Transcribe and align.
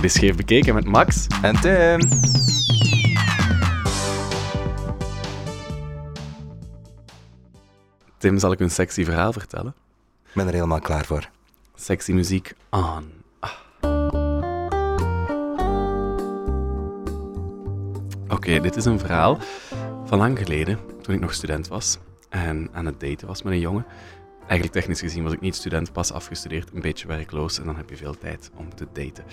Dit 0.00 0.10
is 0.10 0.16
Scheef 0.16 0.36
Bekeken 0.36 0.74
met 0.74 0.84
Max. 0.84 1.26
En 1.42 1.60
Tim. 1.60 2.00
Tim, 8.18 8.38
zal 8.38 8.52
ik 8.52 8.60
een 8.60 8.70
sexy 8.70 9.04
verhaal 9.04 9.32
vertellen? 9.32 9.74
Ik 10.24 10.34
ben 10.34 10.46
er 10.46 10.52
helemaal 10.52 10.80
klaar 10.80 11.04
voor. 11.04 11.28
Sexy 11.74 12.12
muziek 12.12 12.52
on. 12.70 13.12
Ah. 13.40 13.50
Oké, 18.28 18.60
dit 18.60 18.76
is 18.76 18.84
een 18.84 18.98
verhaal 18.98 19.38
van 20.04 20.18
lang 20.18 20.38
geleden, 20.38 20.78
toen 21.02 21.14
ik 21.14 21.20
nog 21.20 21.34
student 21.34 21.68
was 21.68 21.98
en 22.28 22.68
aan 22.72 22.86
het 22.86 23.00
daten 23.00 23.26
was 23.26 23.42
met 23.42 23.52
een 23.52 23.60
jongen. 23.60 23.86
Eigenlijk 24.50 24.80
technisch 24.80 25.00
gezien 25.00 25.22
was 25.22 25.32
ik 25.32 25.40
niet 25.40 25.54
student, 25.54 25.92
pas 25.92 26.12
afgestudeerd, 26.12 26.70
een 26.74 26.80
beetje 26.80 27.06
werkloos 27.06 27.58
en 27.58 27.64
dan 27.64 27.76
heb 27.76 27.90
je 27.90 27.96
veel 27.96 28.18
tijd 28.18 28.50
om 28.56 28.74
te 28.74 28.86
daten. 28.92 29.24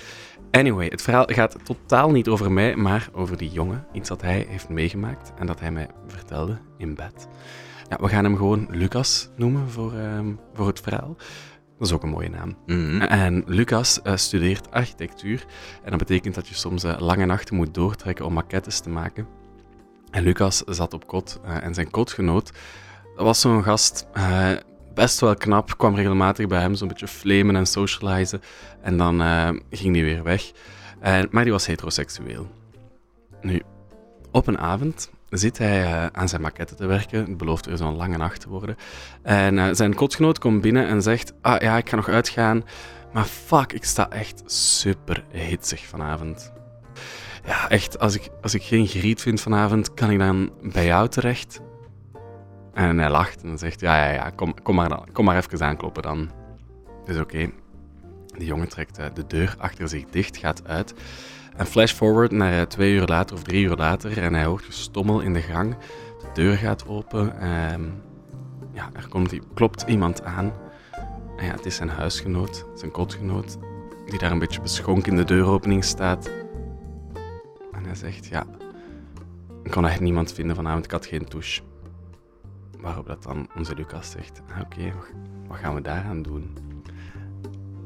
Anyway, 0.51 0.87
het 0.87 1.01
verhaal 1.01 1.25
gaat 1.25 1.55
totaal 1.63 2.11
niet 2.11 2.27
over 2.27 2.51
mij, 2.51 2.75
maar 2.75 3.09
over 3.13 3.37
die 3.37 3.49
jongen. 3.49 3.85
Iets 3.91 4.09
dat 4.09 4.21
hij 4.21 4.45
heeft 4.49 4.69
meegemaakt 4.69 5.33
en 5.37 5.47
dat 5.47 5.59
hij 5.59 5.71
mij 5.71 5.89
vertelde 6.07 6.57
in 6.77 6.95
bed. 6.95 7.27
Ja, 7.89 7.97
we 7.99 8.07
gaan 8.07 8.23
hem 8.23 8.35
gewoon 8.35 8.67
Lucas 8.69 9.29
noemen 9.35 9.69
voor, 9.69 9.93
ehm, 9.93 10.33
voor 10.53 10.67
het 10.67 10.79
verhaal. 10.79 11.15
Dat 11.77 11.87
is 11.87 11.93
ook 11.93 12.03
een 12.03 12.09
mooie 12.09 12.29
naam. 12.29 12.57
Mhm. 12.65 13.01
En 13.01 13.43
Lucas 13.45 14.01
eh, 14.01 14.15
studeert 14.15 14.71
architectuur. 14.71 15.45
En 15.83 15.89
dat 15.89 15.99
betekent 15.99 16.35
dat 16.35 16.47
je 16.47 16.55
soms 16.55 16.83
eh, 16.83 16.99
lange 16.99 17.25
nachten 17.25 17.55
moet 17.55 17.73
doortrekken 17.73 18.25
om 18.25 18.33
maquettes 18.33 18.79
te 18.79 18.89
maken. 18.89 19.27
En 20.11 20.23
Lucas 20.23 20.57
zat 20.65 20.93
op 20.93 21.07
kot 21.07 21.39
eh, 21.43 21.63
en 21.63 21.73
zijn 21.73 21.89
kotgenoot, 21.89 22.51
dat 23.15 23.25
was 23.25 23.41
zo'n 23.41 23.63
gast, 23.63 24.07
best 24.97 25.19
wel 25.19 25.35
knap, 25.35 25.77
kwam 25.77 25.95
regelmatig 25.95 26.47
bij 26.47 26.59
hem 26.59 26.75
zo'n 26.75 26.87
beetje 26.87 27.07
flamen 27.07 27.55
en 27.55 27.65
socializen. 27.65 28.41
En 28.81 28.97
dan 28.97 29.21
eh, 29.21 29.49
ging 29.71 29.95
hij 29.95 30.03
weer 30.03 30.23
weg. 30.23 30.51
Maar 31.31 31.43
die 31.43 31.51
was 31.51 31.65
heteroseksueel. 31.65 32.47
Nu, 33.41 33.61
op 34.31 34.47
een 34.47 34.57
avond 34.57 35.09
zit 35.29 35.57
hij 35.57 35.83
eh, 35.83 36.05
aan 36.05 36.29
zijn 36.29 36.41
maquette 36.41 36.75
te 36.75 36.85
werken. 36.85 37.19
Het 37.19 37.37
belooft 37.37 37.65
weer 37.65 37.77
zo'n 37.77 37.95
lange 37.95 38.17
nacht 38.17 38.41
te 38.41 38.49
worden. 38.49 38.75
En 39.21 39.59
eh, 39.59 39.67
zijn 39.71 39.95
kotgenoot 39.95 40.39
komt 40.39 40.61
binnen 40.61 40.87
en 40.87 41.01
zegt: 41.01 41.33
Ah 41.41 41.61
ja, 41.61 41.77
ik 41.77 41.89
ga 41.89 41.95
nog 41.95 42.09
uitgaan. 42.09 42.63
Maar 43.13 43.25
fuck, 43.25 43.73
ik 43.73 43.83
sta 43.83 44.09
echt 44.09 44.43
super 44.45 45.23
hitsig 45.31 45.85
vanavond. 45.85 46.51
Ja, 47.45 47.69
echt, 47.69 47.99
als 47.99 48.15
ik, 48.15 48.29
als 48.41 48.53
ik 48.53 48.63
geen 48.63 48.87
griet 48.87 49.21
vind 49.21 49.41
vanavond, 49.41 49.93
kan 49.93 50.11
ik 50.11 50.19
dan 50.19 50.51
bij 50.61 50.85
jou 50.85 51.07
terecht? 51.07 51.59
En 52.77 52.97
hij 52.97 53.09
lacht 53.09 53.43
en 53.43 53.57
zegt: 53.57 53.79
Ja, 53.79 54.05
ja, 54.05 54.11
ja, 54.11 54.29
kom, 54.29 54.53
kom, 54.63 54.75
maar, 54.75 54.89
dan, 54.89 55.07
kom 55.11 55.25
maar 55.25 55.37
even 55.37 55.61
aankloppen 55.61 56.03
dan. 56.03 56.29
Dus 57.05 57.19
oké. 57.19 57.49
De 58.37 58.45
jongen 58.45 58.69
trekt 58.69 58.97
eh, 58.97 59.05
de 59.13 59.27
deur 59.27 59.55
achter 59.57 59.89
zich 59.89 60.05
dicht, 60.05 60.37
gaat 60.37 60.67
uit. 60.67 60.93
En 61.55 61.65
flash 61.65 61.91
forward 61.93 62.31
naar 62.31 62.59
eh, 62.59 62.61
twee 62.61 62.93
uur 62.93 63.05
later 63.05 63.35
of 63.35 63.43
drie 63.43 63.65
uur 63.65 63.75
later 63.75 64.17
en 64.17 64.33
hij 64.33 64.45
hoort 64.45 64.63
gestommel 64.63 65.19
in 65.19 65.33
de 65.33 65.41
gang. 65.41 65.75
De 66.19 66.27
deur 66.33 66.57
gaat 66.57 66.87
open. 66.87 67.39
ehm, 67.39 67.83
ja, 68.73 68.89
er 68.93 69.07
komt, 69.07 69.33
klopt 69.53 69.83
iemand 69.87 70.23
aan. 70.23 70.53
En 71.37 71.45
ja, 71.45 71.51
het 71.51 71.65
is 71.65 71.75
zijn 71.75 71.89
huisgenoot, 71.89 72.65
zijn 72.75 72.91
kotgenoot, 72.91 73.57
die 74.05 74.19
daar 74.19 74.31
een 74.31 74.39
beetje 74.39 74.61
beschonken 74.61 75.11
in 75.11 75.17
de 75.17 75.23
deuropening 75.23 75.83
staat. 75.83 76.29
En 77.71 77.85
hij 77.85 77.95
zegt, 77.95 78.25
ja, 78.25 78.45
ik 79.63 79.71
kon 79.71 79.87
echt 79.87 79.99
niemand 79.99 80.33
vinden 80.33 80.55
vanavond, 80.55 80.85
ik 80.85 80.91
had 80.91 81.05
geen 81.05 81.25
douche. 81.29 81.61
Waarop 82.81 83.07
dat 83.07 83.23
dan 83.23 83.49
onze 83.57 83.75
Lucas 83.75 84.11
zegt, 84.11 84.41
ah, 84.53 84.59
oké, 84.61 84.93
wat- 85.47 85.57
gaan 85.57 85.75
we 85.75 85.81
daaraan 85.81 86.21
doen? 86.21 86.57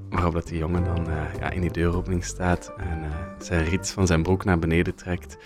Waarop 0.09 0.33
dat 0.33 0.47
die 0.47 0.57
jongen 0.57 0.83
dan 0.83 1.09
eh, 1.09 1.33
ja, 1.39 1.49
in 1.49 1.61
die 1.61 1.71
deuropening 1.71 2.23
staat 2.25 2.73
en 2.77 3.03
eh, 3.03 3.09
zijn 3.39 3.63
riet 3.63 3.89
van 3.91 4.07
zijn 4.07 4.23
broek 4.23 4.43
naar 4.45 4.59
beneden 4.59 4.95
trekt. 4.95 5.37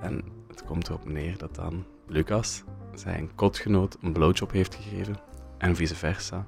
En 0.00 0.24
het 0.48 0.64
komt 0.64 0.88
erop 0.88 1.08
neer 1.08 1.38
dat 1.38 1.54
dan 1.54 1.84
Lucas 2.06 2.62
zijn 2.94 3.30
kotgenoot 3.34 3.96
een 4.02 4.12
blowjob 4.12 4.52
heeft 4.52 4.74
gegeven 4.74 5.16
en 5.58 5.76
vice 5.76 5.94
versa. 5.94 6.46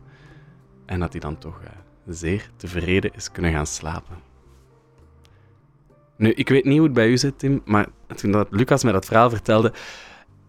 En 0.87 1.01
dat 1.01 1.13
hij 1.13 1.21
dan 1.21 1.39
toch 1.39 1.61
eh, 1.63 1.71
zeer 2.07 2.51
tevreden 2.57 3.15
is 3.15 3.33
kunnen 3.33 3.53
gaan 3.53 3.67
slapen. 3.67 4.17
Nu, 6.17 6.33
ik 6.33 6.49
weet 6.49 6.65
niet 6.65 6.77
hoe 6.77 6.85
het 6.87 6.93
bij 6.95 7.09
u 7.09 7.19
zit, 7.19 7.39
Tim, 7.39 7.63
maar 7.65 7.87
toen 8.17 8.31
dat 8.33 8.47
Lucas 8.51 8.83
mij 8.83 8.93
dat 8.93 9.05
verhaal 9.07 9.31
vertelde, 9.31 9.73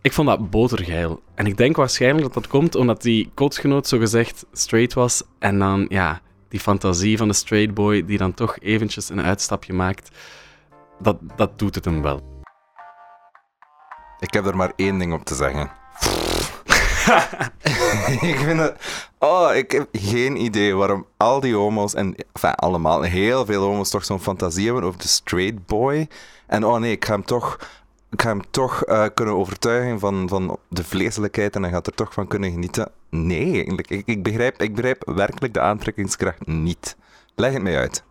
ik 0.02 0.14
vond 0.14 0.28
dat 0.28 0.50
botergeil. 0.50 1.22
En 1.36 1.46
ik 1.46 1.58
denk 1.58 1.76
waarschijnlijk 1.76 2.24
dat 2.24 2.34
dat 2.34 2.48
komt 2.48 2.76
omdat 2.76 3.02
die 3.02 3.32
kotgenoot 3.34 3.88
zogezegd 3.88 4.46
straight 4.52 4.94
was 4.94 5.24
en 5.40 5.60
dan, 5.60 5.86
ja, 5.90 6.22
die 6.48 6.60
fantasie 6.60 7.18
van 7.18 7.28
de 7.28 7.34
straight 7.34 7.74
boy 7.74 8.06
die 8.06 8.18
dan 8.18 8.34
toch 8.34 8.60
eventjes 8.60 9.10
een 9.10 9.22
uitstapje 9.22 9.74
maakt, 9.74 10.10
dat, 11.00 11.18
dat 11.36 11.60
doet 11.60 11.76
het 11.76 11.86
hem 11.86 12.02
wel. 12.02 12.30
Ik 14.20 14.34
heb 14.34 14.46
er 14.46 14.56
maar 14.56 14.74
één 14.76 14.98
ding 14.98 15.14
op 15.14 15.26
te 15.26 15.36
zeggen. 15.36 15.72
ik 18.32 18.38
vind 18.38 18.60
het... 18.60 18.76
Oh, 19.20 19.56
ik 19.56 19.72
heb 19.72 19.88
geen 19.92 20.36
idee 20.36 20.76
waarom 20.76 21.06
al 21.18 21.40
die 21.40 21.56
homo's, 21.56 21.94
en 21.94 22.16
enfin, 22.34 22.56
allemaal, 22.56 23.02
heel 23.02 23.46
veel 23.46 23.64
homo's 23.64 23.90
toch 23.90 24.06
zo'n 24.06 24.20
fantasie 24.20 24.66
hebben 24.66 24.84
over 24.84 25.00
de 25.00 25.08
straight 25.08 25.66
boy. 25.66 26.08
En 26.48 26.66
oh 26.66 26.80
nee, 26.80 26.92
ik 26.92 27.06
ga 27.06 27.14
hem 27.14 27.26
toch, 27.26 27.60
ik 28.12 28.22
ga 28.22 28.30
hem 28.30 28.42
toch 28.52 28.84
eh, 28.84 29.06
kunnen 29.14 29.36
overtuigen 29.36 30.00
van, 30.00 30.30
van 30.30 30.58
de 30.70 30.84
vleeselijkheid 30.84 31.56
en 31.56 31.62
hij 31.62 31.72
gaat 31.72 31.88
er 31.88 31.94
toch 31.94 32.14
van 32.14 32.28
kunnen 32.28 32.52
genieten. 32.52 32.92
Nee, 33.10 33.54
eigenlijk. 33.54 33.90
Ik, 33.90 34.04
ik, 34.06 34.24
begrijp, 34.24 34.62
ik 34.62 34.76
begrijp 34.76 35.12
werkelijk 35.16 35.54
de 35.54 35.60
aantrekkingskracht 35.60 36.48
niet. 36.48 36.96
Leg 37.36 37.54
het 37.54 37.62
mij 37.62 37.78
uit. 37.78 38.04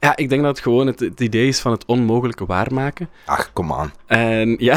Ja, 0.00 0.16
ik 0.16 0.28
denk 0.28 0.42
dat 0.42 0.50
het 0.50 0.64
gewoon 0.64 0.86
het, 0.86 1.00
het 1.00 1.20
idee 1.20 1.48
is 1.48 1.60
van 1.60 1.72
het 1.72 1.84
onmogelijke 1.84 2.46
waarmaken. 2.46 3.08
Ach, 3.26 3.52
kom 3.52 3.72
aan. 3.72 3.92
En 4.06 4.56
ja, 4.70 4.76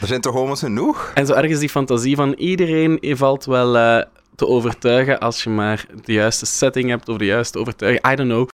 Er 0.00 0.06
zijn 0.06 0.20
toch 0.20 0.34
homo's 0.34 0.60
genoeg? 0.60 1.10
en 1.14 1.26
zo 1.26 1.32
ergens 1.32 1.60
die 1.60 1.68
fantasie 1.68 2.16
van 2.16 2.32
iedereen 2.32 2.98
valt 3.16 3.44
wel 3.44 3.76
eh, 3.76 4.04
te 4.34 4.46
overtuigen 4.46 5.18
als 5.18 5.42
je 5.42 5.50
maar 5.50 5.86
de 6.04 6.12
juiste 6.12 6.46
setting 6.46 6.88
hebt 6.88 7.08
of 7.08 7.16
de 7.16 7.24
juiste 7.24 7.58
overtuiging. 7.58 8.12
I 8.12 8.14
don't 8.14 8.28
know. 8.28 8.48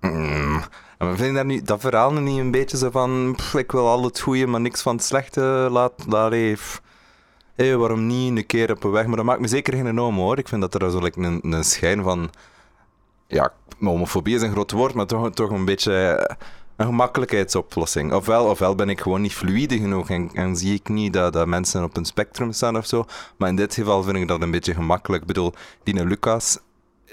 Mm. 0.00 0.62
Vinden 0.98 1.34
dat, 1.34 1.44
nu, 1.44 1.62
dat 1.62 1.80
verhaal 1.80 2.12
niet 2.12 2.38
een 2.38 2.50
beetje 2.50 2.76
zo 2.76 2.90
van... 2.90 3.32
pff, 3.36 3.54
ik 3.54 3.72
wil 3.72 3.88
al 3.88 4.04
het 4.04 4.20
goede, 4.20 4.46
maar 4.46 4.60
niks 4.60 4.82
van 4.82 4.96
het 4.96 5.04
slechte. 5.04 5.68
Laat, 5.70 5.92
laat 6.08 6.32
even... 6.32 6.80
Hé, 7.54 7.76
waarom 7.76 8.06
niet 8.06 8.36
een 8.36 8.46
keer 8.46 8.70
op 8.70 8.84
een 8.84 8.90
weg? 8.90 9.06
Maar 9.06 9.16
dat 9.16 9.24
maakt 9.24 9.40
me 9.40 9.48
zeker 9.48 9.74
geen 9.74 9.98
homo, 9.98 10.22
hoor. 10.22 10.38
Ik 10.38 10.48
vind 10.48 10.60
dat 10.60 10.74
er 10.74 10.90
zo 10.90 11.00
een, 11.02 11.52
een 11.52 11.64
schijn 11.64 12.02
van... 12.02 12.30
Ja, 13.26 13.52
homofobie 13.80 14.34
is 14.34 14.42
een 14.42 14.50
groot 14.50 14.70
woord, 14.70 14.94
maar 14.94 15.06
toch, 15.06 15.30
toch 15.30 15.50
een 15.50 15.64
beetje 15.64 16.26
een 16.76 16.86
gemakkelijkheidsoplossing. 16.86 18.12
Ofwel, 18.12 18.44
ofwel 18.44 18.74
ben 18.74 18.88
ik 18.88 19.00
gewoon 19.00 19.20
niet 19.20 19.34
fluïde 19.34 19.78
genoeg 19.78 20.10
en, 20.10 20.30
en 20.32 20.56
zie 20.56 20.74
ik 20.74 20.88
niet 20.88 21.12
dat, 21.12 21.32
dat 21.32 21.46
mensen 21.46 21.84
op 21.84 21.96
een 21.96 22.04
spectrum 22.04 22.52
staan 22.52 22.76
of 22.76 22.86
zo. 22.86 23.04
Maar 23.36 23.48
in 23.48 23.56
dit 23.56 23.74
geval 23.74 24.02
vind 24.02 24.16
ik 24.16 24.28
dat 24.28 24.42
een 24.42 24.50
beetje 24.50 24.74
gemakkelijk. 24.74 25.20
Ik 25.22 25.28
bedoel, 25.28 25.52
die 25.82 26.04
Lucas, 26.04 26.58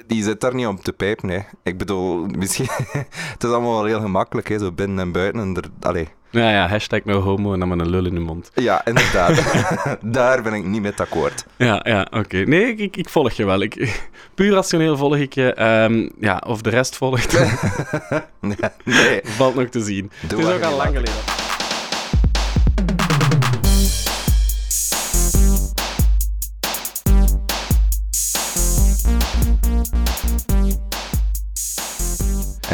die 0.08 0.24
zit 0.24 0.42
daar 0.42 0.56
niet 0.56 0.68
om 0.68 0.82
te 0.82 0.94
pijpen, 0.94 1.30
hè. 1.30 1.40
Ik 1.64 1.78
bedoel, 1.78 2.26
misschien... 2.38 2.68
het 3.08 3.44
is 3.44 3.50
allemaal 3.50 3.74
wel 3.74 3.86
heel 3.86 4.00
gemakkelijk, 4.00 4.50
hè, 4.50 4.60
zo 4.60 4.72
binnen 4.72 5.00
en 5.00 5.12
buiten. 5.12 5.42
En 5.42 5.56
er, 5.56 5.88
allee. 5.88 6.08
Ja, 6.30 6.52
ja, 6.52 6.68
hashtag 6.68 7.04
no 7.04 7.22
homo 7.22 7.54
en 7.54 7.60
dan 7.60 7.70
met 7.70 7.80
een 7.80 7.90
lul 7.90 8.06
in 8.06 8.14
de 8.14 8.20
mond. 8.20 8.52
Ja, 8.54 8.86
inderdaad. 8.86 9.44
daar 10.02 10.42
ben 10.42 10.54
ik 10.54 10.66
niet 10.66 10.82
mee 10.82 10.92
akkoord. 10.96 11.46
Ja, 11.58 11.80
ja, 11.84 12.08
oké. 12.12 12.38
Nee, 12.38 12.68
ik, 12.68 12.80
ik, 12.80 12.98
ik 12.98 13.10
volg 13.10 13.32
je 13.32 13.46
wel. 13.46 13.62
Ik, 13.62 14.02
puur 14.36 14.54
rationeel 14.54 14.98
volg 14.98 15.16
ik 15.16 15.34
je. 15.34 15.54
Ehm, 15.54 16.10
ja, 16.20 16.42
of 16.48 16.62
de 16.62 16.70
rest 16.70 16.96
volgt, 16.96 17.34
nee, 18.40 18.56
nee. 18.84 19.20
valt 19.24 19.56
nog 19.56 19.70
te 19.70 19.84
zien. 19.84 20.12
Doe 20.28 20.40
het 20.40 20.48
is 20.48 20.54
ook 20.54 20.64
al 20.64 20.78
lang 20.78 20.88
geleden. 20.88 21.45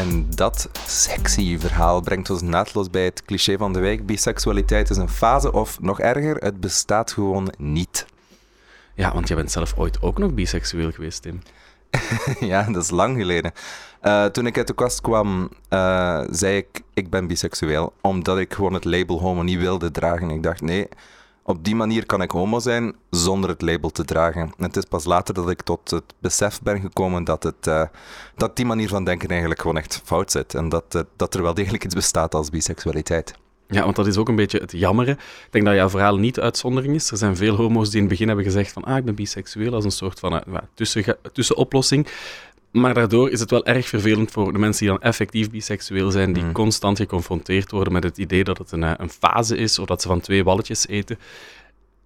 En 0.01 0.25
dat 0.35 0.69
sexy 0.87 1.57
verhaal 1.59 2.01
brengt 2.01 2.29
ons 2.29 2.41
naadloos 2.41 2.89
bij 2.89 3.03
het 3.03 3.23
cliché 3.25 3.57
van 3.57 3.73
de 3.73 3.79
week. 3.79 4.05
Biseksualiteit 4.05 4.89
is 4.89 4.97
een 4.97 5.09
fase 5.09 5.53
of, 5.53 5.81
nog 5.81 5.99
erger, 5.99 6.35
het 6.35 6.59
bestaat 6.59 7.11
gewoon 7.11 7.53
niet. 7.57 8.05
Ja, 8.95 9.13
want 9.13 9.27
jij 9.27 9.37
bent 9.37 9.51
zelf 9.51 9.73
ooit 9.77 10.01
ook 10.01 10.17
nog 10.17 10.33
biseksueel 10.33 10.91
geweest, 10.91 11.21
Tim. 11.21 11.41
ja, 12.51 12.63
dat 12.63 12.83
is 12.83 12.89
lang 12.89 13.17
geleden. 13.17 13.51
Eh, 13.99 14.25
toen 14.25 14.45
ik 14.45 14.57
uit 14.57 14.67
de 14.67 14.73
kast 14.73 15.01
kwam, 15.01 15.49
eh, 15.69 16.23
zei 16.29 16.57
ik, 16.57 16.81
ik 16.93 17.09
ben 17.09 17.27
biseksueel. 17.27 17.93
Omdat 18.01 18.37
ik 18.37 18.53
gewoon 18.53 18.73
het 18.73 18.85
label 18.85 19.19
homo 19.19 19.41
niet 19.41 19.59
wilde 19.59 19.91
dragen. 19.91 20.29
Ik 20.29 20.43
dacht, 20.43 20.61
nee, 20.61 20.87
op 21.51 21.65
die 21.65 21.75
manier 21.75 22.05
kan 22.05 22.21
ik 22.21 22.31
homo 22.31 22.59
zijn 22.59 22.95
zonder 23.09 23.49
het 23.49 23.61
label 23.61 23.89
te 23.89 24.05
dragen. 24.05 24.41
En 24.41 24.63
het 24.63 24.77
is 24.77 24.83
pas 24.83 25.05
later 25.05 25.33
dat 25.33 25.49
ik 25.49 25.61
tot 25.61 25.91
het 25.91 26.13
besef 26.19 26.61
ben 26.61 26.81
gekomen 26.81 27.23
dat, 27.23 27.43
het, 27.43 27.67
eh, 27.67 27.83
dat 28.35 28.55
die 28.55 28.65
manier 28.65 28.87
van 28.87 29.03
denken 29.03 29.29
eigenlijk 29.29 29.61
gewoon 29.61 29.77
echt 29.77 30.01
fout 30.03 30.31
zit. 30.31 30.55
En 30.55 30.69
dat, 30.69 30.95
eh, 30.95 31.01
dat 31.15 31.33
er 31.33 31.41
wel 31.41 31.53
degelijk 31.53 31.83
iets 31.83 31.95
bestaat 31.95 32.35
als 32.35 32.49
biseksualiteit. 32.49 33.33
Ja, 33.67 33.83
want 33.83 33.95
dat 33.95 34.07
is 34.07 34.17
ook 34.17 34.29
een 34.29 34.35
beetje 34.35 34.59
het 34.59 34.71
jammere. 34.71 35.11
Ik 35.11 35.47
denk 35.49 35.65
dat 35.65 35.75
jouw 35.75 35.89
verhaal 35.89 36.17
niet 36.17 36.39
uitzondering 36.39 36.95
is. 36.95 37.11
Er 37.11 37.17
zijn 37.17 37.35
veel 37.35 37.55
homo's 37.55 37.87
die 37.87 37.95
in 37.95 38.01
het 38.01 38.09
begin 38.09 38.27
hebben 38.27 38.45
gezegd 38.45 38.71
van 38.71 38.83
ah, 38.83 38.97
ik 38.97 39.05
ben 39.05 39.15
biseksueel 39.15 39.73
als 39.73 39.83
een 39.83 39.91
soort 39.91 40.19
van 40.19 40.33
eh, 40.33 40.53
ja, 40.53 40.67
tussen, 40.73 41.17
tussenoplossing. 41.33 42.07
Maar 42.71 42.93
daardoor 42.93 43.29
is 43.29 43.39
het 43.39 43.49
wel 43.51 43.65
erg 43.65 43.87
vervelend 43.87 44.31
voor 44.31 44.53
de 44.53 44.59
mensen 44.59 44.85
die 44.85 44.93
dan 44.95 45.01
effectief 45.03 45.49
biseksueel 45.49 46.11
zijn, 46.11 46.33
die 46.33 46.43
Mm. 46.43 46.51
constant 46.51 46.97
geconfronteerd 46.97 47.71
worden 47.71 47.93
met 47.93 48.03
het 48.03 48.17
idee 48.17 48.43
dat 48.43 48.57
het 48.57 48.71
een, 48.71 48.83
eh, 48.83 48.91
een 48.97 49.09
fase 49.09 49.57
is, 49.57 49.79
of 49.79 49.85
dat 49.85 50.01
ze 50.01 50.07
van 50.07 50.19
twee 50.19 50.43
balletjes 50.43 50.87
eten. 50.87 51.19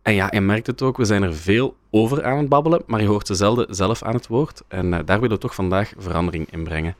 En 0.01 0.13
ja, 0.13 0.27
je 0.31 0.41
merkt 0.41 0.67
het 0.67 0.81
ook, 0.81 0.97
we 0.97 1.05
zijn 1.05 1.23
er 1.23 1.35
veel 1.35 1.75
over 1.91 2.23
aan 2.25 2.37
het 2.37 2.49
babbelen, 2.49 2.81
maar 2.85 3.01
je 3.01 3.07
hoort 3.07 3.27
ze 3.27 3.35
zelden 3.35 3.75
zelf 3.75 4.03
aan 4.03 4.13
het 4.13 4.27
woord. 4.27 4.61
En 4.67 4.93
eh, 4.93 4.99
daar 5.05 5.19
willen 5.19 5.35
we 5.35 5.41
toch 5.41 5.55
vandaag 5.55 5.93
verandering 5.97 6.51
in 6.51 6.63
brengen. 6.63 6.95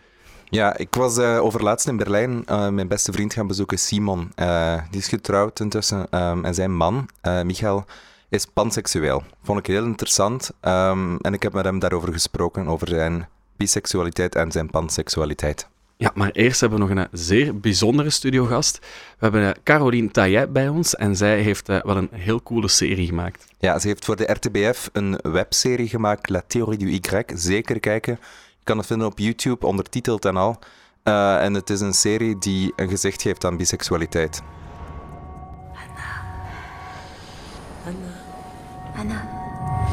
Ja, 0.50 0.78
ik 0.78 0.96
was 0.96 1.18
eh 1.18 1.44
overlaatst 1.44 1.88
in 1.88 1.98
Berlijn 1.98 2.44
mijn 2.46 2.88
beste 2.88 3.12
vriend 3.12 3.34
gaan 3.34 3.48
bezoeken, 3.48 3.80
Simon. 3.80 4.32
Die 4.92 5.00
is 5.00 5.08
getrouwd 5.08 5.60
intussen. 5.60 6.08
ehm, 6.10 6.46
en 6.46 6.54
zijn 6.54 6.76
man, 6.76 7.10
Michael, 7.44 7.86
is 8.30 8.46
panseksueel. 8.46 9.24
Vond 9.44 9.60
ik 9.60 9.66
heel 9.66 9.84
interessant. 9.84 10.52
ehm, 10.62 11.16
en 11.22 11.34
ik 11.34 11.44
heb 11.44 11.54
met 11.54 11.66
hem 11.66 11.80
daarover 11.80 12.14
gesproken, 12.14 12.68
over 12.68 12.88
zijn 12.88 13.28
biseksualiteit 13.58 14.36
en 14.36 14.52
zijn 14.52 14.70
panseksualiteit. 14.70 15.68
Ja, 15.98 16.12
maar 16.14 16.32
eerst 16.32 16.60
hebben 16.60 16.80
we 16.80 16.86
nog 16.86 16.98
een 16.98 17.08
zeer 17.12 17.60
bijzondere 17.60 18.10
studiogast. 18.10 18.80
We 18.80 18.88
hebben 19.20 19.48
eh, 19.48 19.62
Caroline 19.64 20.12
Taillet 20.12 20.54
bij 20.54 20.68
ons 20.68 20.96
en 20.96 21.16
zij 21.16 21.42
heeft 21.42 21.70
eh, 21.70 21.84
wel 21.84 21.98
een 21.98 22.10
heel 22.12 22.44
coole 22.44 22.68
serie 22.68 23.06
gemaakt. 23.06 23.46
Ja, 23.60 23.80
ze 23.80 23.88
heeft 23.88 24.06
voor 24.06 24.16
de 24.16 24.32
RTBF 24.32 24.90
een 24.94 25.20
webserie 25.22 25.88
gemaakt, 25.88 26.30
La 26.30 26.44
Théorie 26.48 26.78
du 26.78 26.90
Y. 26.90 27.02
Zeker 27.36 27.80
kijken. 27.80 28.18
Je 28.58 28.64
kan 28.64 28.78
het 28.78 28.88
vinden 28.88 29.08
op 29.08 29.20
YouTube, 29.20 29.66
ondertiteld 29.66 30.26
en 30.26 30.38
al. 30.38 30.60
Eh, 31.04 31.44
en 31.44 31.54
het 31.54 31.70
is 31.70 31.80
een 31.80 31.94
serie 31.94 32.38
die 32.38 32.74
een 32.76 32.90
gezicht 32.90 33.22
geeft 33.22 33.46
aan 33.46 33.58
biseksualiteit. 33.58 34.42
Anna. 38.98 39.30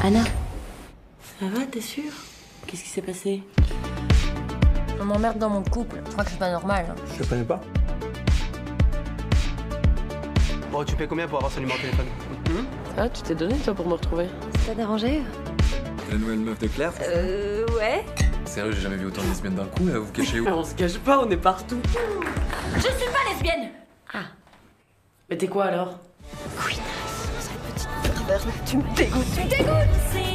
Anna. 0.01 0.23
Ça 1.39 1.47
va, 1.47 1.65
t'es 1.65 1.81
sûre 1.81 2.32
Qu'est-ce 2.67 2.83
qui 2.83 2.89
s'est 2.89 3.01
passé 3.01 3.43
On 4.99 5.05
m'emmerde 5.05 5.37
dans 5.37 5.49
mon 5.49 5.63
couple. 5.63 5.97
Je 6.05 6.11
crois 6.11 6.23
que 6.23 6.31
c'est 6.31 6.39
pas 6.39 6.51
normal. 6.51 6.85
hein. 6.89 6.95
Je 7.17 7.23
te 7.23 7.29
connais 7.29 7.43
pas. 7.43 7.59
Bon, 10.71 10.83
tu 10.83 10.95
payes 10.95 11.07
combien 11.07 11.27
pour 11.27 11.37
avoir 11.37 11.51
son 11.51 11.59
numéro 11.59 11.77
de 11.77 11.83
téléphone 11.83 12.05
Ah, 12.97 13.07
tu 13.09 13.21
t'es 13.21 13.35
donné 13.35 13.55
toi 13.57 13.75
pour 13.75 13.87
me 13.87 13.93
retrouver 13.93 14.25
Ça 14.61 14.69
t'a 14.69 14.75
dérangé 14.75 15.21
La 16.11 16.17
nouvelle 16.17 16.39
meuf 16.39 16.57
de 16.57 16.67
Claire 16.67 16.93
Euh, 17.07 17.65
ouais. 17.77 18.03
Sérieux, 18.45 18.71
j'ai 18.71 18.81
jamais 18.81 18.95
vu 18.95 19.05
autant 19.05 19.21
de 19.21 19.27
lesbiennes 19.27 19.55
d'un 19.55 19.65
coup, 19.65 19.85
là, 19.85 19.99
vous 19.99 20.05
vous 20.05 20.11
cachez 20.11 20.39
où 20.39 20.45
Ah, 20.47 20.53
On 20.57 20.63
se 20.63 20.73
cache 20.73 20.97
pas, 20.97 21.19
on 21.19 21.29
est 21.29 21.37
partout. 21.37 21.79
Je 22.75 22.81
suis 22.81 22.89
pas 22.89 23.31
lesbienne 23.31 23.69
Mais 25.29 25.37
t'es 25.37 25.47
quoi 25.47 25.65
alors? 25.65 25.99
Tu 28.65 28.77
me 28.77 28.95
dégoûtes, 28.95 29.25
tu 29.35 29.41
me 29.43 29.49
dégoûtes 29.49 30.32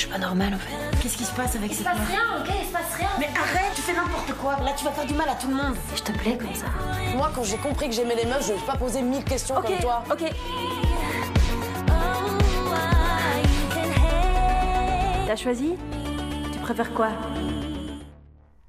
suis 0.00 0.08
pas 0.10 0.18
normale 0.18 0.54
en 0.54 0.58
fait. 0.58 0.74
Qu'est-ce 1.02 1.16
qui 1.16 1.24
se 1.24 1.32
passe 1.32 1.56
avec 1.56 1.70
Il 1.72 1.76
se 1.76 1.82
cette 1.82 1.86
passe 1.92 1.98
meuf 1.98 2.08
rien, 2.08 2.40
ok 2.40 2.48
Il 2.62 2.66
se 2.66 2.72
passe 2.72 2.94
rien 2.96 3.08
Mais 3.18 3.26
arrête, 3.36 3.72
tu 3.74 3.82
fais 3.82 3.92
n'importe 3.94 4.32
quoi. 4.40 4.56
Là, 4.64 4.72
tu 4.76 4.84
vas 4.84 4.92
faire 4.92 5.06
du 5.06 5.14
mal 5.14 5.28
à 5.28 5.34
tout 5.34 5.48
le 5.48 5.54
monde. 5.54 5.76
Je 5.94 6.02
te 6.02 6.12
plais 6.12 6.36
comme 6.36 6.54
ça. 6.54 6.66
Moi, 7.16 7.30
quand 7.34 7.44
j'ai 7.44 7.56
compris 7.58 7.88
que 7.88 7.94
j'aimais 7.94 8.14
les 8.16 8.26
meufs, 8.26 8.46
je 8.46 8.52
vais 8.52 8.66
pas 8.66 8.76
poser 8.76 9.02
mille 9.02 9.24
questions 9.24 9.56
Ok, 9.58 9.66
comme 9.66 9.78
toi. 9.78 10.02
ok. 10.10 10.22
T'as 15.26 15.36
choisi 15.36 15.74
Tu 16.52 16.58
préfères 16.60 16.92
quoi 16.94 17.08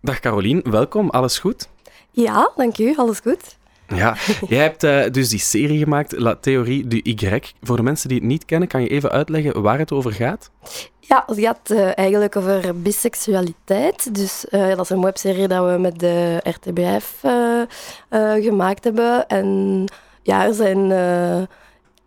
Dag 0.04 0.20
Caroline, 0.20 0.62
welkom, 0.66 1.10
alles 1.14 1.40
goed? 1.40 1.68
Ja, 2.14 2.50
dank 2.58 2.78
u. 2.80 2.96
Alles 2.98 3.22
goed? 3.22 3.42
Ja, 3.96 4.16
jij 4.48 4.62
hebt 4.62 4.84
eh, 4.84 5.12
dus 5.12 5.30
die 5.30 5.40
serie 5.40 5.78
gemaakt, 5.78 6.12
La 6.18 6.36
Théorie 6.36 6.88
du 6.88 7.00
Y. 7.04 7.40
Voor 7.62 7.76
de 7.76 7.84
mensen 7.84 8.10
die 8.10 8.18
het 8.18 8.28
niet 8.28 8.46
kennen, 8.46 8.68
kan 8.68 8.82
je 8.82 8.88
even 8.88 9.12
uitleggen 9.12 9.62
waar 9.62 9.78
het 9.78 9.92
over 9.92 10.12
gaat? 10.12 10.52
Ja, 11.00 11.24
het 11.26 11.40
gaat 11.40 11.70
eh, 11.70 11.98
eigenlijk 11.98 12.36
over 12.36 12.82
biseksualiteit. 12.82 14.16
Dus 14.16 14.48
eh, 14.48 14.68
dat 14.68 14.80
is 14.80 14.90
een 14.90 15.02
webserie 15.02 15.48
dat 15.48 15.72
we 15.72 15.78
met 15.78 16.00
de 16.00 16.38
RTBF 16.44 17.24
gemaakt 18.42 18.84
hebben. 18.84 19.28
En 19.28 19.86
ja, 20.24 20.46
er 20.46 20.54
zijn 20.54 20.92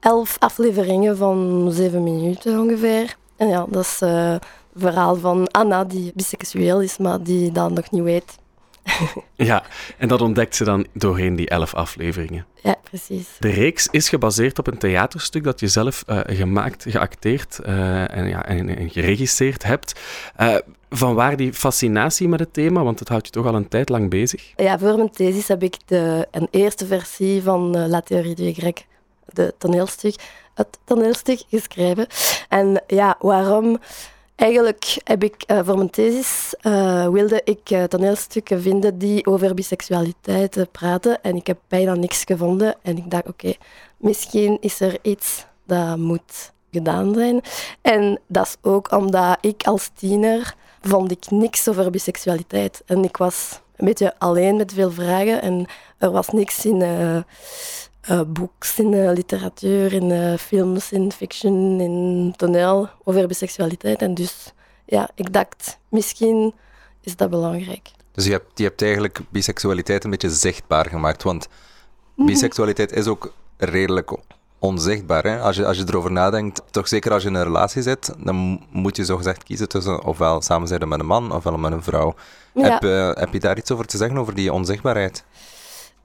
elf 0.01 0.37
afleveringen 0.39 1.17
van 1.17 1.69
zeven 1.73 2.03
minuten 2.03 2.61
ongeveer. 2.61 3.17
En 3.37 3.49
ja, 3.49 3.67
dat 3.69 3.83
is 3.83 4.01
het 4.01 4.45
verhaal 4.77 5.17
van 5.17 5.49
Anna, 5.51 5.85
die 5.85 6.13
biseksueel 6.15 6.81
is, 6.81 6.99
maar 6.99 7.23
die 7.23 7.53
dat 7.53 7.71
nog 7.71 7.91
niet 7.91 8.03
weet. 8.03 8.39
Ja, 9.37 9.63
en 9.99 10.09
dat 10.09 10.21
ontdekt 10.21 10.57
ze 10.57 10.65
dan 10.65 10.87
doorheen 10.93 11.37
die 11.37 11.49
elf 11.49 11.75
afleveringen. 11.75 12.47
Ja, 12.63 12.77
precies. 12.83 13.29
De 13.39 13.51
reeks 13.51 13.89
is 13.91 14.09
gebaseerd 14.09 14.59
op 14.59 14.67
een 14.67 14.79
theaterstuk 14.79 15.45
dat 15.45 15.61
je 15.61 15.69
zelf 15.69 16.03
eh, 16.07 16.21
gemaakt, 16.27 16.85
geacteerd 16.89 17.59
eh, 17.59 18.17
en, 18.17 18.29
ja, 18.29 18.47
en, 18.47 18.77
en 18.77 18.91
geregisseerd 18.91 19.63
hebt. 19.63 20.01
Eh 20.37 20.57
vanwaar 20.97 21.37
die 21.37 21.53
fascinatie 21.53 22.29
met 22.29 22.41
het 22.41 22.53
thema, 22.53 22.83
want 22.83 22.99
het 22.99 23.09
houdt 23.09 23.27
je 23.27 23.33
toch 23.33 23.47
al 23.47 23.55
een 23.55 23.69
tijd 23.69 23.89
lang 23.89 24.11
bezig. 24.11 24.53
Ja, 24.57 24.79
voor 24.79 24.97
mijn 24.97 25.11
thesis 25.11 25.49
heb 25.49 25.63
ik 25.63 25.77
de, 25.87 26.29
een 26.31 26.49
eerste 26.51 26.87
versie 26.87 27.43
van 27.43 27.89
La 27.89 28.01
Théorie 28.01 28.35
du 28.35 28.45
Y, 28.45 28.73
de 29.27 29.55
toneelstuk, 29.59 30.15
het 30.55 30.79
toneelstuk 30.85 31.43
geschreven. 31.51 32.07
En 32.49 32.83
ja, 32.87 33.17
waarom? 33.19 33.79
Eigenlijk 34.37 34.97
heb 35.05 35.25
ik 35.25 35.43
eh, 35.47 35.61
voor 35.65 35.77
mijn 35.77 35.91
thesis 35.91 36.55
eh, 36.61 37.09
wilde 37.09 37.41
ik 37.45 37.71
eh, 37.71 37.83
toneelstukken 37.83 38.63
vinden 38.63 38.99
die 38.99 39.27
over 39.27 39.55
biseksualiteit 39.55 40.67
praten. 40.73 41.23
En 41.23 41.37
ik 41.37 41.47
heb 41.47 41.59
bijna 41.69 41.95
niks 41.95 42.25
gevonden. 42.25 42.75
En 42.83 42.97
ik 42.97 43.11
dacht, 43.11 43.29
oké, 43.29 43.55
misschien 43.97 44.57
is 44.61 44.81
er 44.81 44.99
iets 45.03 45.47
dat 45.67 45.97
moet 45.97 46.53
gedaan 46.71 47.15
zijn. 47.15 47.41
En 47.83 48.21
dat 48.27 48.47
is 48.47 48.57
ook 48.71 48.93
omdat 48.93 49.39
ik 49.41 49.63
als 49.63 49.91
tiener 49.95 50.55
vond 50.81 51.11
ik 51.11 51.31
niks 51.31 51.69
over 51.69 51.91
biseksualiteit. 51.91 52.83
En 52.87 53.05
ik 53.05 53.17
was 53.17 53.61
een 53.77 53.87
beetje 53.87 54.19
alleen 54.19 54.57
met 54.57 54.73
veel 54.73 54.91
vragen 54.91 55.43
en 55.43 55.67
er 55.99 56.11
was 56.11 56.29
niks 56.29 56.65
in 56.65 56.79
eh, 58.05 58.21
boeks, 58.27 58.79
in 58.79 58.95
eh, 58.95 59.13
literatuur, 59.13 59.93
in 59.93 60.11
eh, 60.11 60.39
films, 60.39 60.93
in 60.93 61.13
fiction, 61.13 61.81
in 61.81 62.35
toneel 62.37 62.89
over 63.05 63.27
biseksualiteit. 63.27 64.03
En 64.03 64.15
dus 64.15 64.53
ja, 64.85 65.11
ik 65.15 65.33
dacht, 65.33 65.79
misschien 65.89 66.55
is 67.01 67.17
dat 67.17 67.31
belangrijk. 67.31 67.91
Dus 68.13 68.25
je 68.25 68.31
hebt, 68.31 68.59
je 68.59 68.65
hebt 68.65 68.83
eigenlijk 68.83 69.21
biseksualiteit 69.29 70.05
een 70.05 70.11
beetje 70.11 70.31
zichtbaar 70.31 70.89
gemaakt. 70.89 71.23
Want 71.23 71.49
biseksualiteit 72.17 72.93
is 72.93 73.07
ook 73.07 73.33
redelijk 73.57 74.17
onzichtbaar. 74.59 75.23
Hè? 75.23 75.41
Als, 75.41 75.57
je, 75.57 75.67
als 75.67 75.77
je 75.77 75.85
erover 75.87 76.13
nadenkt, 76.13 76.63
toch 76.71 76.89
zeker 76.89 77.13
als 77.13 77.23
je 77.23 77.29
in 77.29 77.35
een 77.35 77.43
relatie 77.43 77.83
zit, 77.83 78.15
dan 78.19 78.35
mo- 78.35 78.59
moet 78.71 78.97
je 78.97 79.05
zogezegd 79.05 79.43
kiezen 79.43 79.69
tussen 79.69 80.05
ofwel 80.05 80.43
samen 80.43 80.69
zijn 80.69 80.89
met 80.89 81.01
een 81.01 81.07
man 81.07 81.33
ofwel 81.33 81.59
met 81.59 81.73
een 81.73 81.83
vrouw. 81.83 82.15
Ja. 82.55 82.63
Heb, 82.63 83.17
heb 83.19 83.33
je 83.33 83.41
daar 83.41 83.59
iets 83.59 83.71
over 83.71 83.87
te 83.87 83.97
zeggen, 83.97 84.19
over 84.19 84.35
die 84.35 84.53
onzichtbaarheid? 84.53 85.25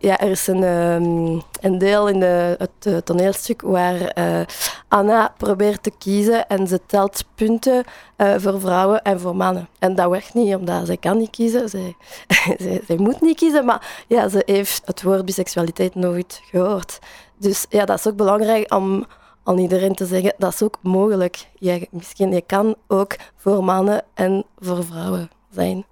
Ja, 0.01 0.19
er 0.19 0.29
is 0.29 0.47
een, 0.47 0.63
ehm, 0.63 1.39
een 1.61 1.77
deel 1.77 2.07
in 2.07 2.19
de, 2.19 2.55
het 2.57 3.05
toneelstuk 3.05 3.61
waar 3.61 4.01
eh, 4.01 4.41
Anna 4.87 5.33
probeert 5.37 5.83
te 5.83 5.91
kiezen 5.97 6.47
en 6.47 6.67
ze 6.67 6.79
telt 6.85 7.23
punten 7.35 7.83
eh, 8.15 8.33
voor 8.37 8.59
vrouwen 8.59 9.01
en 9.01 9.19
voor 9.19 9.35
mannen. 9.35 9.67
En 9.79 9.95
dat 9.95 10.09
werkt 10.09 10.33
niet, 10.33 10.55
omdat 10.55 10.85
zij 10.85 10.97
kan 10.97 11.17
niet 11.17 11.29
kiezen. 11.29 11.69
Zij, 11.69 11.95
zij, 12.57 12.81
zij 12.87 12.97
moet 12.97 13.21
niet 13.21 13.37
kiezen, 13.37 13.65
maar 13.65 14.03
ja, 14.07 14.29
ze 14.29 14.41
heeft 14.45 14.81
het 14.85 15.01
woord 15.03 15.25
biseksualiteit 15.25 15.95
nooit 15.95 16.41
gehoord. 16.45 16.99
Dus 17.37 17.65
ja, 17.69 17.85
dat 17.85 17.97
is 17.97 18.07
ook 18.07 18.15
belangrijk 18.15 18.73
om 18.73 19.05
aan 19.43 19.57
iedereen 19.57 19.95
te 19.95 20.05
zeggen, 20.05 20.33
dat 20.37 20.53
is 20.53 20.63
ook 20.63 20.77
mogelijk. 20.81 21.47
Je, 21.53 21.87
misschien, 21.91 22.31
je 22.31 22.41
kan 22.41 22.75
ook 22.87 23.15
voor 23.35 23.63
mannen 23.63 24.03
en 24.13 24.45
voor 24.59 24.85
vrouwen 24.85 25.29
zijn. 25.49 25.85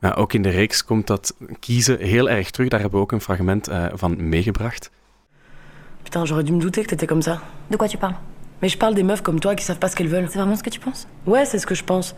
Ja, 0.00 0.12
ook 0.12 0.32
in 0.32 0.42
de 0.42 0.48
reeks 0.48 0.84
komt 0.84 1.06
dat 1.06 1.34
kiezen 1.58 1.98
heel 1.98 2.30
erg 2.30 2.50
terug. 2.50 2.68
Daar 2.68 2.80
hebben 2.80 2.98
we 2.98 3.04
ook 3.04 3.12
een 3.12 3.20
fragment 3.20 3.68
eh, 3.68 3.86
van 3.92 4.28
meegebracht. 4.28 4.90
Putain, 6.02 6.26
j'aurais 6.26 6.46
dû 6.46 6.52
me 6.52 6.60
douter 6.60 6.82
que 6.82 6.88
t'étais 6.88 7.08
comme 7.08 7.22
ça. 7.22 7.40
De 7.66 7.76
quoi 7.76 7.88
tu 7.88 7.98
parles 7.98 8.16
Mais 8.60 8.72
je 8.72 8.78
parle 8.78 8.94
des 8.94 9.04
meufs 9.04 9.22
comme 9.22 9.38
toi 9.38 9.54
qui 9.54 9.64
savent 9.64 9.78
pas 9.78 9.90
ce 9.90 9.96
qu'elles 9.96 10.10
veulent. 10.10 10.28
C'est 10.28 10.38
vraiment 10.38 10.56
ce 10.56 10.62
que 10.62 10.70
tu 10.70 10.80
penses 10.80 11.06
Ouais, 11.24 11.44
c'est 11.44 11.58
ce 11.58 11.66
que 11.66 11.74
je 11.74 11.84
pense. 11.84 12.14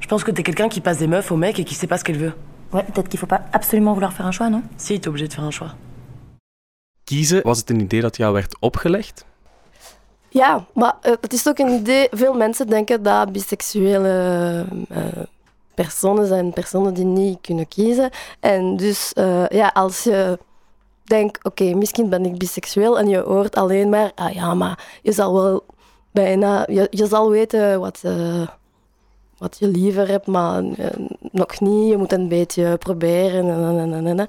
Je 0.00 0.06
pense 0.06 0.24
que 0.24 0.32
t'es 0.32 0.42
quelqu'un 0.42 0.68
qui 0.68 0.80
passe 0.80 0.98
des 0.98 1.06
meufs 1.06 1.30
aux 1.30 1.36
mecs 1.36 1.58
et 1.58 1.64
qui 1.64 1.74
sait 1.74 1.86
pas 1.86 1.98
ce 1.98 2.04
qu'elle 2.04 2.18
veut. 2.18 2.32
Ouais, 2.72 2.82
peut-être 2.82 3.08
qu'il 3.08 3.18
faut 3.18 3.28
pas 3.28 3.42
absolument 3.52 3.94
vouloir 3.94 4.12
faire 4.12 4.26
un 4.26 4.32
choix, 4.32 4.50
non 4.50 4.62
Si, 4.76 4.98
t'es 5.00 5.08
obligé 5.08 5.28
de 5.28 5.32
faire 5.32 5.44
un 5.44 5.50
choix. 5.50 5.74
Kiezen, 7.04 7.42
was 7.44 7.58
het 7.58 7.70
een 7.70 7.80
idee 7.80 8.00
dat 8.00 8.16
jou 8.16 8.32
werd 8.32 8.56
opgelegd? 8.60 9.24
Ja, 10.28 10.66
maar 10.74 10.94
eh, 11.00 11.12
het 11.20 11.32
is 11.32 11.48
ook 11.48 11.58
een 11.58 11.80
idee. 11.80 12.08
Veel 12.10 12.34
mensen 12.34 12.66
denken 12.66 13.02
dat 13.02 13.32
biseksuele 13.32 14.64
eh, 14.88 15.02
personen 15.82 16.26
zijn 16.26 16.52
personen 16.52 16.94
die 16.94 17.04
niet 17.04 17.38
kunnen 17.40 17.68
kiezen. 17.68 18.10
En 18.40 18.76
dus 18.76 19.12
eh, 19.12 19.48
ja, 19.48 19.68
als 19.68 20.02
je 20.02 20.38
denkt, 21.04 21.44
oké, 21.44 21.74
misschien 21.74 22.08
ben 22.08 22.24
ik 22.24 22.38
biseksueel 22.38 22.98
en 22.98 23.08
je 23.08 23.18
hoort 23.18 23.56
alleen 23.56 23.88
maar, 23.88 24.12
ah 24.14 24.32
ja, 24.32 24.54
maar 24.54 24.98
je 25.02 25.12
zal 25.12 25.34
wel 25.34 25.64
bijna, 26.10 26.64
je, 26.68 26.86
je 26.90 27.06
zal 27.06 27.30
weten 27.30 27.80
wat, 27.80 28.00
eh, 28.02 28.48
wat 29.38 29.56
je 29.58 29.68
liever 29.68 30.08
hebt, 30.08 30.26
maar 30.26 30.62
eh, 30.64 30.86
nog 31.32 31.60
niet. 31.60 31.90
Je 31.90 31.96
moet 31.96 32.12
een 32.12 32.28
beetje 32.28 32.76
proberen. 32.76 33.48
En, 33.48 33.92
en, 33.92 34.06
en, 34.06 34.28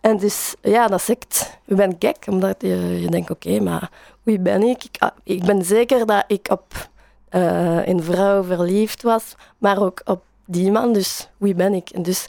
en, 0.00 0.16
dus 0.16 0.54
ja, 0.60 0.86
dat 0.86 1.08
echt, 1.08 1.58
je 1.64 1.74
bent 1.74 1.94
gek, 1.98 2.24
omdat 2.30 2.56
je, 2.58 3.00
je 3.00 3.10
denkt, 3.10 3.30
oké, 3.30 3.60
maar 3.60 3.90
wie 4.22 4.38
ben 4.38 4.62
ik? 4.62 4.84
Ik, 4.84 4.96
ah, 4.98 5.10
ik 5.24 5.44
ben 5.44 5.64
zeker 5.64 6.06
dat 6.06 6.24
ik 6.26 6.48
op 6.50 6.90
eh, 7.28 7.86
een 7.86 8.02
vrouw 8.02 8.42
verliefd 8.42 9.02
was, 9.02 9.34
maar 9.58 9.82
ook 9.82 10.02
op 10.04 10.22
die 10.46 10.70
man, 10.70 10.92
dus 10.92 11.28
wie 11.36 11.54
ben 11.54 11.74
ik? 11.74 11.90
En 11.90 12.02
dus 12.02 12.28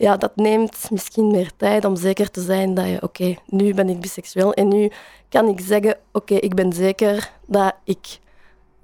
ja, 0.00 0.16
dat 0.16 0.36
neemt 0.36 0.90
misschien 0.90 1.30
meer 1.30 1.50
tijd 1.56 1.84
om 1.84 1.96
zeker 1.96 2.30
te 2.30 2.42
zijn 2.42 2.74
dat 2.74 2.86
je, 2.86 3.02
oké, 3.02 3.36
nu 3.46 3.74
ben 3.74 3.88
ik 3.88 4.00
biseksueel 4.00 4.52
en 4.52 4.68
nu 4.68 4.90
kan 5.28 5.48
ik 5.48 5.60
zeggen, 5.60 5.96
oké, 6.12 6.34
ik 6.34 6.54
ben 6.54 6.72
zeker 6.72 7.30
dat 7.46 7.74
ik 7.84 8.18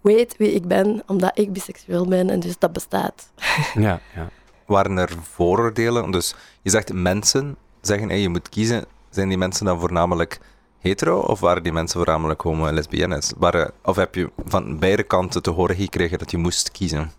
weet 0.01 0.37
wie 0.37 0.53
ik 0.53 0.67
ben, 0.67 1.03
omdat 1.07 1.39
ik 1.39 1.53
biseksueel 1.53 2.07
ben 2.07 2.31
en 2.31 2.41
dus 2.41 2.59
dat 2.59 2.73
bestaat. 2.73 3.31
Ja, 3.75 4.01
ja. 4.15 4.29
Waren 4.67 4.97
er 4.97 5.13
vooroordelen? 5.23 6.11
Dus 6.11 6.35
je 6.63 6.71
zegt 6.71 6.93
mensen 6.93 7.57
zeggen, 7.81 8.09
hey, 8.09 8.21
je 8.21 8.29
moet 8.29 8.49
kiezen. 8.49 8.85
Zijn 9.11 9.29
die 9.29 9.39
mensen 9.39 9.65
dan 9.65 9.81
voornamelijk 9.81 10.41
hetero 10.79 11.21
of 11.21 11.41
waren 11.41 11.63
die 11.63 11.73
mensen 11.73 11.99
voornamelijk 11.99 12.41
homo 12.41 12.67
en 12.67 12.75
lesbiennes? 12.75 13.33
Waren, 13.37 13.71
of 13.83 13.97
heb 13.97 14.15
je 14.15 14.31
van 14.45 14.79
beide 14.79 15.03
kanten 15.03 15.43
te 15.43 15.51
horen 15.51 15.77
gekregen 15.77 16.19
dat 16.19 16.31
je 16.31 16.37
moest 16.37 16.71
kiezen? 16.71 17.13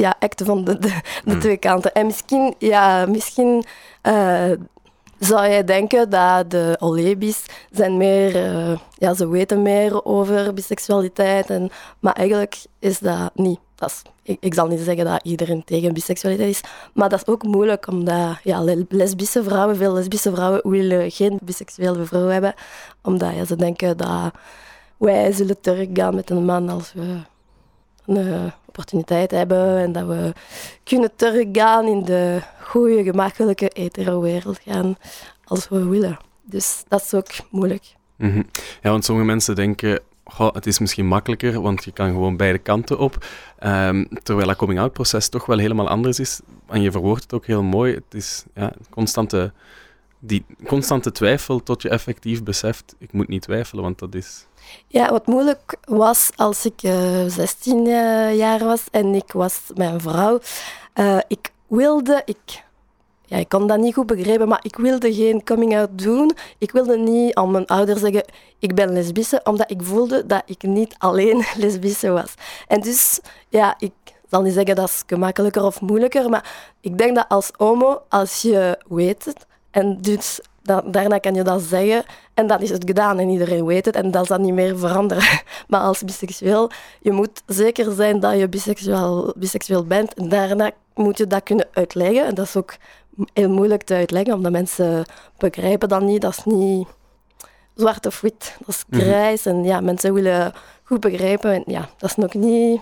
Ja, 0.00 0.14
echt 0.18 0.42
van 0.44 0.64
de, 0.64 0.78
de, 0.78 0.88
de 1.24 1.30
Hmm. 1.30 1.40
twee 1.40 1.56
kanten. 1.56 1.92
En 1.92 2.06
misschien, 2.06 2.54
ja, 2.58 3.06
misschien 3.06 3.64
eh, 4.02 4.50
zou 5.18 5.48
jij 5.48 5.64
denken 5.64 6.10
dat 6.10 6.50
de 6.50 6.76
Olebis 6.78 7.44
zijn 7.70 7.96
meer, 7.96 8.36
eh, 8.36 8.78
ja, 8.98 9.14
ze 9.14 9.28
weten 9.28 9.62
meer 9.62 10.04
over 10.04 10.54
biseksualiteit. 10.54 11.50
En, 11.50 11.70
maar 11.98 12.12
eigenlijk 12.12 12.64
is 12.78 12.98
dat 12.98 13.30
niet. 13.34 13.58
Dat 13.74 13.88
is, 13.90 14.02
ik, 14.22 14.36
ik 14.40 14.54
zal 14.54 14.66
niet 14.66 14.80
zeggen 14.80 15.04
dat 15.04 15.20
iedereen 15.22 15.64
tegen 15.64 15.92
biseksualiteit 15.92 16.50
is, 16.50 16.60
maar 16.94 17.08
dat 17.08 17.20
is 17.20 17.26
ook 17.32 17.42
moeilijk 17.42 17.86
omdat 17.86 18.36
ja, 18.42 18.60
le- 18.62 18.84
lesbische 18.88 19.42
vrouwen, 19.42 19.76
veel 19.76 19.92
lesbische 19.92 20.30
vrouwen 20.34 20.70
willen 20.70 21.10
geen 21.10 21.38
biseksuele 21.42 22.04
vrouw 22.04 22.26
hebben, 22.26 22.54
omdat 23.02 23.34
ja, 23.34 23.44
ze 23.44 23.56
denken 23.56 23.96
dat 23.96 24.30
wij 24.96 25.32
zullen 25.32 25.60
teruggaan 25.60 26.14
met 26.14 26.30
een 26.30 26.44
man 26.44 26.68
als 26.68 26.92
we 26.92 27.16
een 28.06 28.52
opportuniteit 28.80 29.30
hebben 29.30 29.78
en 29.78 29.92
dat 29.92 30.06
we 30.06 30.32
kunnen 30.84 31.10
teruggaan 31.16 31.86
in 31.86 32.04
de 32.04 32.40
goede, 32.62 33.02
gemakkelijke 33.02 33.70
hetero-wereld 33.74 34.60
gaan 34.64 34.96
als 35.44 35.68
we 35.68 35.88
willen. 35.88 36.18
Dus 36.42 36.84
dat 36.88 37.02
is 37.02 37.14
ook 37.14 37.28
moeilijk. 37.50 37.94
Mhm. 38.16 38.42
Ja, 38.82 38.90
want 38.90 39.04
sommige 39.04 39.26
mensen 39.26 39.54
denken, 39.54 40.00
goh, 40.24 40.54
het 40.54 40.66
is 40.66 40.78
misschien 40.78 41.06
makkelijker, 41.06 41.60
want 41.60 41.84
je 41.84 41.92
kan 41.92 42.10
gewoon 42.10 42.36
beide 42.36 42.58
kanten 42.58 42.98
op. 42.98 43.26
Ehm, 43.58 44.04
terwijl 44.22 44.46
dat 44.46 44.56
coming-out 44.56 44.92
proces 44.92 45.28
toch 45.28 45.46
wel 45.46 45.58
helemaal 45.58 45.88
anders 45.88 46.20
is. 46.20 46.40
En 46.68 46.82
je 46.82 46.90
verwoordt 46.90 47.22
het 47.22 47.32
ook 47.32 47.46
heel 47.46 47.62
mooi. 47.62 47.94
Het 47.94 48.14
is 48.14 48.44
ja, 48.54 48.72
constante, 48.90 49.52
die 50.18 50.44
constante 50.66 51.12
twijfel 51.12 51.62
tot 51.62 51.82
je 51.82 51.88
effectief 51.88 52.42
beseft, 52.42 52.94
ik 52.98 53.12
moet 53.12 53.28
niet 53.28 53.42
twijfelen, 53.42 53.82
want 53.82 53.98
dat 53.98 54.14
is... 54.14 54.46
Ja, 54.86 55.10
wat 55.10 55.26
moeilijk 55.26 55.76
was 55.84 56.30
als 56.36 56.64
ik 56.64 56.82
eh 56.82 57.24
16 57.26 57.86
eh, 57.86 58.36
jaar 58.36 58.64
was 58.64 58.82
en 58.90 59.14
ik 59.14 59.32
was 59.32 59.60
mijn 59.74 60.00
vrouw. 60.00 60.38
eh, 60.92 61.18
ik 61.28 61.52
wilde, 61.66 62.22
ik, 62.24 62.64
ja, 63.24 63.36
ik 63.36 63.48
kon 63.48 63.66
dat 63.66 63.78
niet 63.78 63.94
goed 63.94 64.06
begrijpen, 64.06 64.48
maar 64.48 64.60
ik 64.62 64.76
wilde 64.76 65.14
geen 65.14 65.44
coming-out 65.44 65.88
doen. 65.92 66.32
Ik 66.58 66.70
wilde 66.72 66.96
niet 66.98 67.34
aan 67.34 67.50
mijn 67.50 67.66
ouders 67.66 68.00
zeggen, 68.00 68.24
ik 68.58 68.74
ben 68.74 68.92
lesbische, 68.92 69.40
omdat 69.44 69.70
ik 69.70 69.82
voelde 69.82 70.26
dat 70.26 70.42
ik 70.46 70.62
niet 70.62 70.94
alleen 70.98 71.44
lesbische 71.56 72.10
was. 72.10 72.34
En 72.66 72.80
dus, 72.80 73.20
ja, 73.48 73.74
ik 73.78 73.92
zal 74.30 74.42
niet 74.42 74.54
zeggen 74.54 74.74
dat 74.74 74.88
is 74.88 75.02
gemakkelijker 75.06 75.64
of 75.64 75.80
moeilijker, 75.80 76.28
maar 76.30 76.72
ik 76.80 76.98
denk 76.98 77.14
dat 77.14 77.28
als 77.28 77.50
homo, 77.56 78.02
als 78.08 78.42
je 78.42 78.78
weet 78.88 79.24
het, 79.24 79.46
en 79.70 79.98
dus 80.00 80.40
da- 80.62 80.80
daarna 80.86 81.18
kan 81.18 81.34
je 81.34 81.42
dat 81.42 81.62
zeggen, 81.62 82.04
en 82.34 82.46
dan 82.46 82.60
is 82.60 82.70
het 82.70 82.84
gedaan 82.86 83.18
en 83.18 83.28
iedereen 83.28 83.64
weet 83.64 83.84
het, 83.84 83.94
en 83.96 84.10
dat 84.10 84.26
zal 84.26 84.38
niet 84.38 84.54
meer 84.54 84.78
veranderen. 84.78 85.40
Maar 85.68 85.80
als 85.80 86.04
biseksueel, 86.04 86.70
je 87.00 87.12
moet 87.12 87.42
zeker 87.46 87.92
zijn 87.92 88.20
dat 88.20 88.38
je 88.38 88.48
biseksueel, 88.48 89.32
biseksueel 89.36 89.84
bent, 89.84 90.14
en 90.14 90.28
daarna 90.28 90.70
moet 90.94 91.18
je 91.18 91.26
dat 91.26 91.42
kunnen 91.42 91.68
uitleggen. 91.72 92.26
En 92.26 92.34
dat 92.34 92.46
is 92.46 92.56
ook 92.56 92.74
heel 93.32 93.48
moeilijk 93.50 93.82
te 93.82 93.94
uitleggen, 93.94 94.34
omdat 94.34 94.52
mensen 94.52 95.04
begrijpen 95.38 95.88
dat 95.88 96.02
niet. 96.02 96.20
Dat 96.20 96.30
is 96.36 96.44
niet 96.44 96.88
zwart 97.74 98.06
of 98.06 98.20
wit, 98.20 98.56
dat 98.58 98.68
is 98.68 98.84
Mhm. 98.88 99.00
grijs. 99.00 99.46
En 99.46 99.64
ja, 99.64 99.80
mensen 99.80 100.14
willen 100.14 100.52
goed 100.84 101.00
begrijpen. 101.00 101.52
En 101.52 101.62
ja, 101.66 101.88
dat 101.98 102.10
is 102.10 102.16
nog 102.16 102.34
niet 102.34 102.80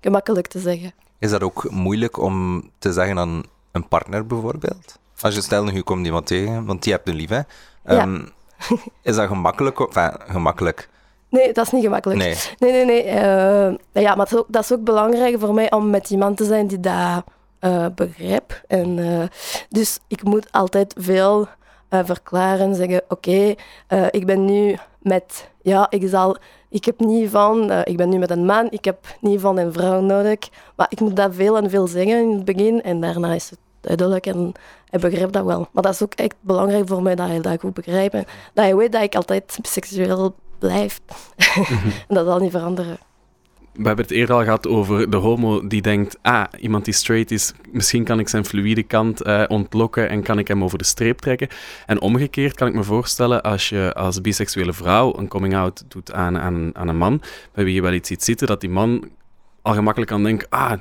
gemakkelijk 0.00 0.46
te 0.46 0.58
zeggen. 0.58 0.92
Is 1.18 1.30
dat 1.30 1.42
ook 1.42 1.70
moeilijk 1.70 2.18
om 2.18 2.64
te 2.78 2.92
zeggen 2.92 3.18
aan 3.18 3.42
een 3.72 3.88
partner 3.88 4.26
bijvoorbeeld? 4.26 4.98
Als 5.22 5.34
je 5.34 5.40
stel 5.40 5.70
je 5.70 5.82
komt 5.82 6.06
iemand 6.06 6.26
tegen, 6.26 6.64
want 6.66 6.82
die 6.82 6.92
hebt 6.92 7.08
een 7.08 7.14
lief, 7.14 7.28
hè? 7.28 7.40
Ehm, 7.84 8.20
is 9.02 9.16
dat 9.16 9.26
gemakkelijk? 9.26 9.80
Enfin, 9.80 10.12
gemakkelijk. 10.28 10.88
Nee, 11.28 11.52
dat 11.52 11.66
is 11.66 11.72
niet 11.72 11.82
gemakkelijk. 11.84 12.18
Nee. 12.20 12.34
Nee, 12.58 12.72
nee, 12.72 12.84
nee. 12.84 13.02
eh, 13.02 14.02
ja, 14.02 14.14
maar 14.14 14.26
het 14.26 14.32
is 14.32 14.38
ook- 14.38 14.46
dat 14.48 14.62
is 14.62 14.72
ook 14.72 14.84
belangrijk 14.84 15.38
voor 15.40 15.54
mij 15.54 15.70
om 15.72 15.90
met 15.90 16.10
iemand 16.10 16.36
te 16.36 16.44
zijn 16.44 16.66
die 16.66 16.80
dat 16.80 17.24
eh, 17.58 17.86
begrijpt. 17.94 18.60
En, 18.68 18.98
eh, 18.98 19.26
dus 19.68 19.98
ik 20.08 20.22
moet 20.22 20.52
altijd 20.52 20.94
veel 20.98 21.46
verklaren, 22.04 22.74
zeggen, 22.74 23.02
oké, 23.08 23.54
ik 24.10 24.26
ben 24.26 24.44
nu 24.44 24.76
met, 24.98 25.48
ja, 25.62 25.86
ik 25.90 26.08
zal, 26.08 26.36
ik 26.68 26.84
heb 26.84 27.00
niet 27.00 27.30
van, 27.30 27.72
ik 27.84 27.96
ben 27.96 28.08
nu 28.08 28.18
met 28.18 28.30
een 28.30 28.44
man, 28.44 28.66
ik 28.70 28.84
heb 28.84 29.06
niet 29.20 29.40
van 29.40 29.58
een 29.58 29.72
vrouw 29.72 30.00
nodig, 30.00 30.38
maar 30.76 30.86
ik 30.90 31.00
moet 31.00 31.16
dat 31.16 31.34
veel 31.34 31.56
en 31.56 31.70
veel 31.70 31.86
zeggen 31.86 32.18
in 32.22 32.32
het 32.32 32.44
begin 32.44 32.82
en 32.82 33.00
daarna 33.00 33.32
is 33.34 33.50
het 33.50 33.58
duidelijk 33.80 34.26
en 34.26 34.52
hij 34.90 35.00
begrijpt 35.00 35.32
dat 35.32 35.44
wel. 35.44 35.68
Maar 35.72 35.82
dat 35.82 35.92
is 35.92 36.02
ook 36.02 36.14
echt 36.14 36.34
belangrijk 36.40 36.88
voor 36.88 37.02
mij 37.02 37.14
dat 37.14 37.26
hij 37.28 37.40
dat 37.40 37.60
goed 37.60 37.74
begrijpt 37.74 38.14
en 38.14 38.24
dat 38.54 38.64
hij 38.64 38.76
weet 38.76 38.92
dat 38.92 39.02
ik 39.02 39.14
altijd 39.14 39.58
seksueel 39.62 40.34
blijf. 40.58 41.00
en 42.08 42.14
dat 42.14 42.26
zal 42.26 42.38
niet 42.38 42.50
veranderen. 42.50 42.98
We 43.72 43.86
hebben 43.86 44.04
het 44.04 44.14
eerder 44.14 44.34
al 44.34 44.42
gehad 44.42 44.66
over 44.66 45.10
de 45.10 45.16
homo 45.16 45.66
die 45.66 45.82
denkt, 45.82 46.18
ah, 46.22 46.44
iemand 46.58 46.84
die 46.84 46.94
straight 46.94 47.30
is, 47.30 47.52
misschien 47.72 48.04
kan 48.04 48.18
ik 48.18 48.28
zijn 48.28 48.44
fluïde 48.44 48.82
kant 48.82 49.22
eh, 49.22 49.44
ontlokken 49.48 50.08
en 50.08 50.22
kan 50.22 50.38
ik 50.38 50.48
hem 50.48 50.64
over 50.64 50.78
de 50.78 50.84
streep 50.84 51.18
trekken. 51.18 51.48
En 51.86 52.00
omgekeerd 52.00 52.54
kan 52.54 52.68
ik 52.68 52.74
me 52.74 52.82
voorstellen, 52.82 53.42
als 53.42 53.68
je 53.68 53.92
als 53.94 54.20
biseksuele 54.20 54.72
vrouw 54.72 55.18
een 55.18 55.28
coming-out 55.28 55.84
doet 55.88 56.12
aan, 56.12 56.38
aan, 56.38 56.70
aan 56.76 56.88
een 56.88 56.96
man, 56.96 57.22
bij 57.52 57.64
wie 57.64 57.74
je 57.74 57.82
wel 57.82 57.92
iets 57.92 58.08
ziet 58.08 58.24
zitten, 58.24 58.46
dat 58.46 58.60
die 58.60 58.70
man 58.70 59.08
al 59.62 59.74
gemakkelijk 59.74 60.10
kan 60.10 60.22
denken, 60.22 60.48
ah, 60.48 60.72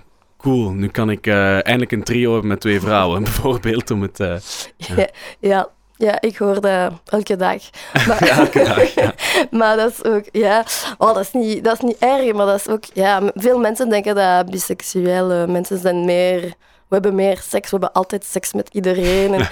cool, 0.42 0.70
nu 0.72 0.88
kan 0.88 1.10
ik 1.10 1.28
eh, 1.28 1.54
eindelijk 1.54 1.92
een 1.92 2.04
trio 2.04 2.32
hebben 2.32 2.50
met 2.50 2.60
twee 2.60 2.80
vrouwen, 2.80 3.24
bijvoorbeeld, 3.30 3.92
om 3.92 4.02
het... 4.02 4.20
eh, 4.20 4.36
Ja, 4.78 5.08
ja, 5.40 5.68
ja, 5.98 6.22
ik 6.22 6.38
hoor 6.38 6.62
dat 6.62 6.92
elke 7.06 7.36
dag. 7.36 7.62
Maar, 8.08 8.22
elke 8.22 8.64
dag, 8.64 8.94
ja. 8.94 9.14
maar 9.58 9.78
dat 9.78 9.92
is 9.92 10.04
ook, 10.04 10.24
ja, 10.32 10.66
oh, 10.98 11.14
dat, 11.14 11.20
is 11.24 11.32
niet, 11.32 11.64
dat 11.64 11.74
is 11.74 11.80
niet 11.80 11.98
erg, 12.00 12.34
maar 12.34 12.46
dat 12.46 12.60
is 12.60 12.68
ook, 12.68 12.84
ja, 12.94 13.22
veel 13.34 13.60
mensen 13.60 13.90
denken 13.90 14.16
dat 14.16 14.50
biseksuele 14.52 15.48
mensen 15.48 15.78
zijn 15.78 16.06
meer, 16.06 16.42
we 16.88 16.96
hebben 16.96 17.16
meer 17.16 17.38
seks, 17.38 17.70
we 17.72 17.78
hebben 17.78 17.92
altijd 17.94 18.26
seks 18.26 18.54
met 18.54 18.70
iedereen. 18.72 19.34
En 19.34 19.48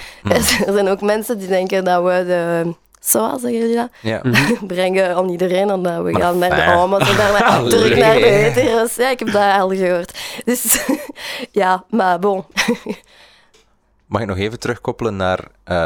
er 0.66 0.72
zijn 0.72 0.88
ook 0.88 1.00
mensen 1.00 1.38
die 1.38 1.48
denken 1.48 1.84
dat 1.84 2.02
we 2.02 2.24
de, 2.26 2.74
zoals 3.08 3.40
zeggen 3.40 3.60
jullie 3.60 3.76
dat, 3.76 3.90
Ja. 4.00 4.22
brengen 4.66 5.16
aan 5.16 5.28
iedereen 5.28 5.70
en 5.70 5.82
we 6.04 6.10
Maar 6.10 6.20
gaan 6.22 6.38
naar 6.38 6.54
de 6.54 6.70
homo's 6.72 7.08
en 7.10 7.16
daarna 7.16 7.44
Allee. 7.44 7.70
terug 7.70 7.98
naar 7.98 8.14
de 8.14 8.26
hetero's. 8.26 8.94
Ja, 8.96 9.10
ik 9.10 9.18
heb 9.18 9.32
dat 9.32 9.60
al 9.60 9.68
gehoord. 9.68 10.18
Dus 10.44 10.86
ja, 11.52 11.84
maar 11.90 12.18
bon. 12.18 12.44
Mag 14.06 14.20
ik 14.20 14.26
nog 14.28 14.36
even 14.38 14.58
terugkoppelen 14.58 15.16
naar 15.16 15.38
eh, 15.64 15.76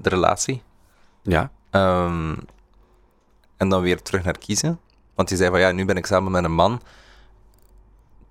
de 0.00 0.08
relatie? 0.08 0.62
Ja. 1.22 1.50
Ehm, 1.70 2.34
en 3.56 3.68
dan 3.68 3.80
weer 3.82 4.02
terug 4.02 4.24
naar 4.24 4.38
kiezen. 4.38 4.80
Want 5.14 5.30
je 5.30 5.36
zei 5.36 5.50
van 5.50 5.60
ja, 5.60 5.72
nu 5.72 5.84
ben 5.84 5.96
ik 5.96 6.06
samen 6.06 6.32
met 6.32 6.44
een 6.44 6.52
man. 6.54 6.82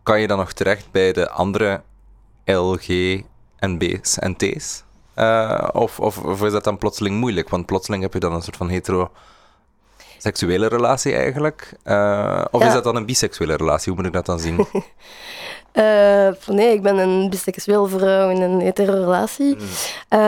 Kan 0.03 0.22
je 0.22 0.27
dan 0.27 0.38
nog 0.38 0.53
terecht 0.53 0.91
bij 0.91 1.13
de 1.13 1.29
andere 1.29 1.81
LG 2.46 2.88
en 3.60 3.77
B's 3.77 4.17
en 4.17 4.36
T's? 4.36 4.84
Eh, 5.20 5.68
of, 5.72 6.00
of, 6.00 6.18
of 6.18 6.44
is 6.44 6.52
dat 6.52 6.64
dan 6.64 6.78
plotseling 6.78 7.16
moeilijk? 7.18 7.50
Want 7.50 7.66
plotseling 7.66 8.04
heb 8.04 8.14
je 8.14 8.20
dan 8.20 8.34
een 8.34 8.42
soort 8.42 8.58
van 8.58 8.70
hetero 8.70 9.12
seksuele 10.18 10.68
relatie 10.68 11.14
eigenlijk. 11.14 11.74
Eh, 11.84 12.46
of 12.52 12.62
Ja. 12.62 12.68
is 12.68 12.74
dat 12.74 12.84
dan 12.84 12.96
een 12.96 13.06
biseksuele 13.06 13.56
relatie? 13.56 13.92
Hoe 13.92 13.98
moet 14.02 14.08
ik 14.10 14.16
dat 14.16 14.26
dan 14.26 14.40
zien? 14.40 14.66
Eh, 15.72 16.28
nee, 16.48 16.74
ik 16.74 16.82
ben 16.82 16.98
een 16.98 17.30
biseksueel 17.30 17.88
vrouw 17.88 18.30
in 18.30 18.42
een 18.42 18.60
hetero 18.60 18.94
relatie. 18.94 19.56
Eh, 20.08 20.20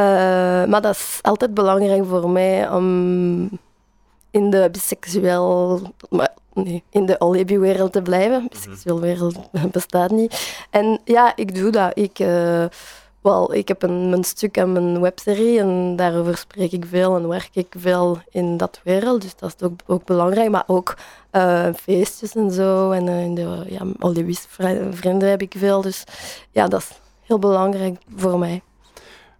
maar 0.66 0.82
dat 0.82 0.96
is 0.96 1.20
altijd 1.22 1.54
belangrijk 1.54 2.06
voor 2.06 2.30
mij 2.30 2.70
om 2.70 3.50
in 4.32 4.50
de 4.50 4.70
biseksueel... 4.72 5.82
Maar, 6.10 6.30
nee, 6.54 6.84
in 6.90 7.06
de 7.06 7.20
Olebi-wereld 7.20 7.92
te 7.92 8.02
blijven. 8.02 8.48
Biseksueel 8.50 9.00
wereld 9.00 9.36
bestaat 9.72 10.12
niet. 10.12 10.66
En 10.70 11.00
ja, 11.06 11.36
ik 11.36 11.56
doe 11.56 11.72
dat. 11.72 11.92
Ik, 11.98 12.20
wel, 13.22 13.54
ik 13.54 13.68
heb 13.68 13.84
een, 13.84 14.10
mijn 14.10 14.24
stuk 14.24 14.58
en 14.58 14.72
mijn 14.72 15.02
webserie 15.02 15.60
en 15.60 15.96
daarover 15.96 16.38
spreek 16.38 16.72
ik 16.72 16.86
veel 16.90 17.16
en 17.16 17.28
werk 17.28 17.50
ik 17.54 17.74
veel 17.78 18.20
in 18.30 18.58
dat 18.58 18.82
wereld. 18.84 19.22
Dus 19.22 19.36
dat 19.36 19.56
is 19.58 19.66
ook, 19.68 19.80
ook 19.88 20.06
belangrijk. 20.06 20.50
Maar 20.50 20.64
ook 20.68 20.96
eh, 21.30 21.68
feestjes 21.76 22.36
en 22.36 22.52
zo. 22.52 22.92
En 22.92 23.08
eh, 23.08 23.24
in 23.24 23.36
de 23.36 23.64
ja, 23.68 23.86
Olibis 24.00 24.48
vrienden 24.92 25.30
heb 25.30 25.42
ik 25.42 25.54
veel. 25.58 25.82
Dus 25.82 26.04
ja, 26.52 26.68
dat 26.68 26.80
is 26.80 26.90
heel 27.22 27.40
belangrijk 27.40 27.98
voor 28.16 28.40
mij. 28.40 28.62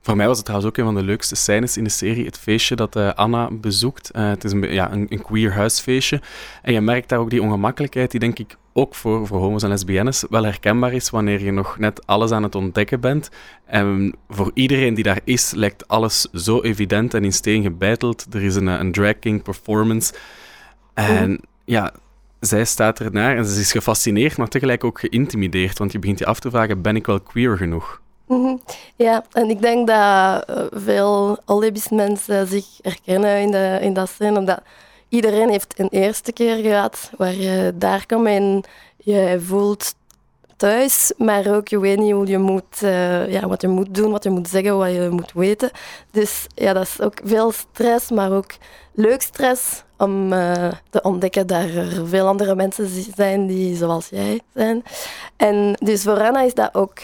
Voor 0.02 0.16
mij 0.16 0.28
was 0.28 0.38
het 0.38 0.46
trouwens 0.46 0.72
ook 0.72 0.78
een 0.78 0.94
van 0.94 1.02
de 1.02 1.04
leukste 1.04 1.36
scènes 1.36 1.78
in 1.78 1.84
de 1.84 1.90
serie, 1.90 2.26
het 2.26 2.38
feestje 2.38 2.76
dat 2.76 2.96
uh, 2.96 3.14
Anna 3.14 3.50
bezoekt. 3.52 4.12
Uh, 4.16 4.30
het 4.30 4.44
is 4.44 4.52
een, 4.52 4.74
ja, 4.74 4.92
een, 4.92 5.06
een, 5.10 5.22
queer 5.22 5.54
huisfeestje. 5.54 6.22
En 6.62 6.74
je 6.74 6.82
merkt 6.82 7.10
daar 7.10 7.20
ook 7.20 7.30
die 7.30 7.42
ongemakkelijkheid, 7.42 8.12
die 8.12 8.20
denk 8.20 8.40
ik 8.40 8.56
ook 8.74 8.96
voor, 8.96 9.28
voor 9.28 9.40
homo's 9.40 9.64
en 9.64 9.70
lesbiennes 9.70 10.26
wel 10.30 10.44
herkenbaar 10.44 10.94
is 10.94 11.10
wanneer 11.10 11.44
je 11.44 11.52
nog 11.52 11.78
net 11.78 12.08
alles 12.08 12.32
aan 12.32 12.44
het 12.44 12.56
ontdekken 12.56 13.00
bent. 13.00 13.30
En 13.66 14.16
voor 14.30 14.52
iedereen 14.54 14.94
die 14.94 15.04
daar 15.04 15.20
is, 15.24 15.52
lijkt 15.52 15.88
alles 15.88 16.22
zo 16.22 16.62
evident 16.62 17.14
en 17.14 17.24
in 17.24 17.34
steen 17.34 17.64
gebeiteld. 17.64 18.26
Er 18.32 18.44
is 18.44 18.56
een, 18.56 18.68
een 18.68 18.92
drag 18.92 19.20
king 19.20 19.44
performance. 19.44 20.14
En 20.94 21.40
ja, 21.66 21.94
zij 22.40 22.66
staat 22.66 23.00
ernaar 23.00 23.38
en 23.38 23.46
ze 23.46 23.60
is 23.60 23.72
gefascineerd, 23.72 24.38
maar 24.38 24.48
tegelijk 24.48 24.84
ook 24.84 25.00
geïntimideerd. 25.00 25.78
Want 25.78 25.92
je 25.92 26.00
begint 26.00 26.20
je 26.20 26.26
af 26.26 26.40
te 26.40 26.50
vragen, 26.50 26.82
ben 26.82 26.96
ik 26.96 27.06
wel 27.06 27.22
queer 27.22 27.58
genoeg? 27.58 28.01
Mhm. 28.32 28.56
Ja, 28.96 29.24
en 29.32 29.50
ik 29.50 29.62
denk 29.62 29.88
dat 29.88 30.50
uh, 30.50 30.66
veel 30.72 31.38
lesbische 31.46 31.96
mensen 31.96 32.48
zich 32.48 32.66
herkennen 32.82 33.42
in, 33.42 33.52
de, 33.52 33.78
in 33.82 33.94
dat 33.94 34.10
scène, 34.10 34.40
omdat 34.40 34.62
iedereen 35.10 35.50
heeft 35.50 35.80
een 35.80 35.90
eerste 35.90 36.32
keer 36.32 36.56
gehad 36.56 37.12
waar 37.18 37.34
je 37.34 37.74
daar 37.76 38.06
komt 38.06 38.28
en 38.28 38.64
je 38.98 39.40
voelt 39.46 39.94
thuis, 40.58 41.14
maar 41.18 41.56
ook 41.56 41.68
je 41.68 41.80
weet 41.80 42.00
niet 42.00 42.12
hoe 42.12 42.28
je 42.28 42.38
moet, 42.38 42.82
uh, 42.84 43.32
ja, 43.32 43.48
wat 43.48 43.62
je 43.62 43.68
moet 43.68 43.96
doen, 43.96 44.12
wat 44.12 44.24
je 44.24 44.30
moet 44.30 44.48
zeggen, 44.48 44.78
wat 44.78 44.92
je 44.92 45.08
moet 45.12 45.32
weten. 45.34 45.72
Dus 46.12 46.48
ja, 46.56 46.74
dat 46.74 46.84
is 46.84 47.02
ook 47.02 47.20
veel 47.24 47.52
stress, 47.52 48.10
maar 48.10 48.32
ook 48.32 48.52
leuk 48.94 49.22
stress 49.22 49.84
om 49.98 50.34
uh, 50.34 50.72
te 50.90 51.02
ontdekken 51.02 51.48
dat 51.48 51.62
er 51.62 52.08
veel 52.08 52.28
andere 52.28 52.56
mensen 52.56 52.90
zijn 53.16 53.48
die 53.48 53.76
zoals 53.76 54.10
jij 54.10 54.42
zijn. 54.54 54.84
En 55.38 55.76
dus 55.80 56.04
voor 56.04 56.22
Anna 56.22 56.42
is 56.42 56.54
dat 56.54 56.76
ook 56.76 57.00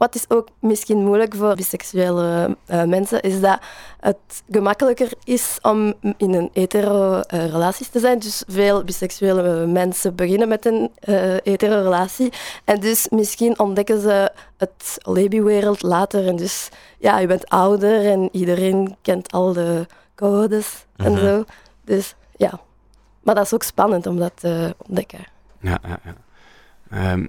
wat 0.00 0.14
is 0.14 0.24
ook 0.28 0.48
misschien 0.60 0.98
moeilijk 1.04 1.34
voor 1.34 1.54
biseksuele 1.54 2.56
uh, 2.70 2.84
mensen, 2.84 3.20
is 3.20 3.40
dat 3.40 3.58
het 4.00 4.16
gemakkelijker 4.50 5.12
is 5.24 5.58
om 5.62 5.94
in 6.16 6.34
een 6.34 6.50
hetero-relatie 6.52 7.86
te 7.90 7.98
zijn. 7.98 8.18
Dus 8.18 8.44
veel 8.48 8.84
biseksuele 8.84 9.66
mensen 9.66 10.14
beginnen 10.14 10.48
met 10.48 10.66
een 10.66 10.90
uh, 11.04 11.36
hetero-relatie. 11.42 12.32
En 12.64 12.80
dus 12.80 13.08
misschien 13.08 13.58
ontdekken 13.58 14.00
ze 14.00 14.30
het 14.56 14.96
lebi-wereld 15.02 15.82
later. 15.82 16.26
En 16.26 16.36
dus 16.36 16.68
ja, 16.98 17.18
je 17.18 17.26
bent 17.26 17.48
ouder 17.48 18.06
en 18.06 18.28
iedereen 18.32 18.96
kent 19.02 19.32
al 19.32 19.52
de 19.52 19.86
codes 20.14 20.86
en 20.96 21.12
Mhm. 21.12 21.20
zo. 21.24 21.44
Dus 21.84 22.14
ja. 22.36 22.60
Maar 23.22 23.34
dat 23.34 23.44
is 23.44 23.54
ook 23.54 23.62
spannend 23.62 24.06
om 24.06 24.18
dat 24.18 24.32
te 24.34 24.74
ontdekken. 24.86 25.24
Ja, 25.60 25.78
ja, 25.82 25.98
ja. 26.04 26.14
Ehm, 26.90 27.26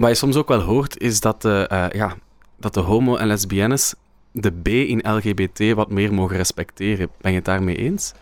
wat 0.00 0.08
je 0.10 0.14
soms 0.16 0.36
ook 0.36 0.48
wel 0.48 0.60
hoort, 0.60 0.98
is 0.98 1.20
dat 1.20 1.42
de, 1.42 1.66
eh, 1.68 1.86
ja, 1.90 2.14
dat 2.56 2.74
de 2.74 2.80
homo- 2.80 3.16
en 3.16 3.26
lesbiennes 3.26 3.94
de 4.32 4.50
B 4.52 4.68
in 4.68 5.04
LGBT 5.14 5.74
wat 5.74 5.90
meer 5.90 6.14
mogen 6.14 6.36
respecteren. 6.36 7.08
Ben 7.20 7.30
je 7.30 7.36
het 7.36 7.46
daarmee 7.46 7.76
eens? 7.76 8.12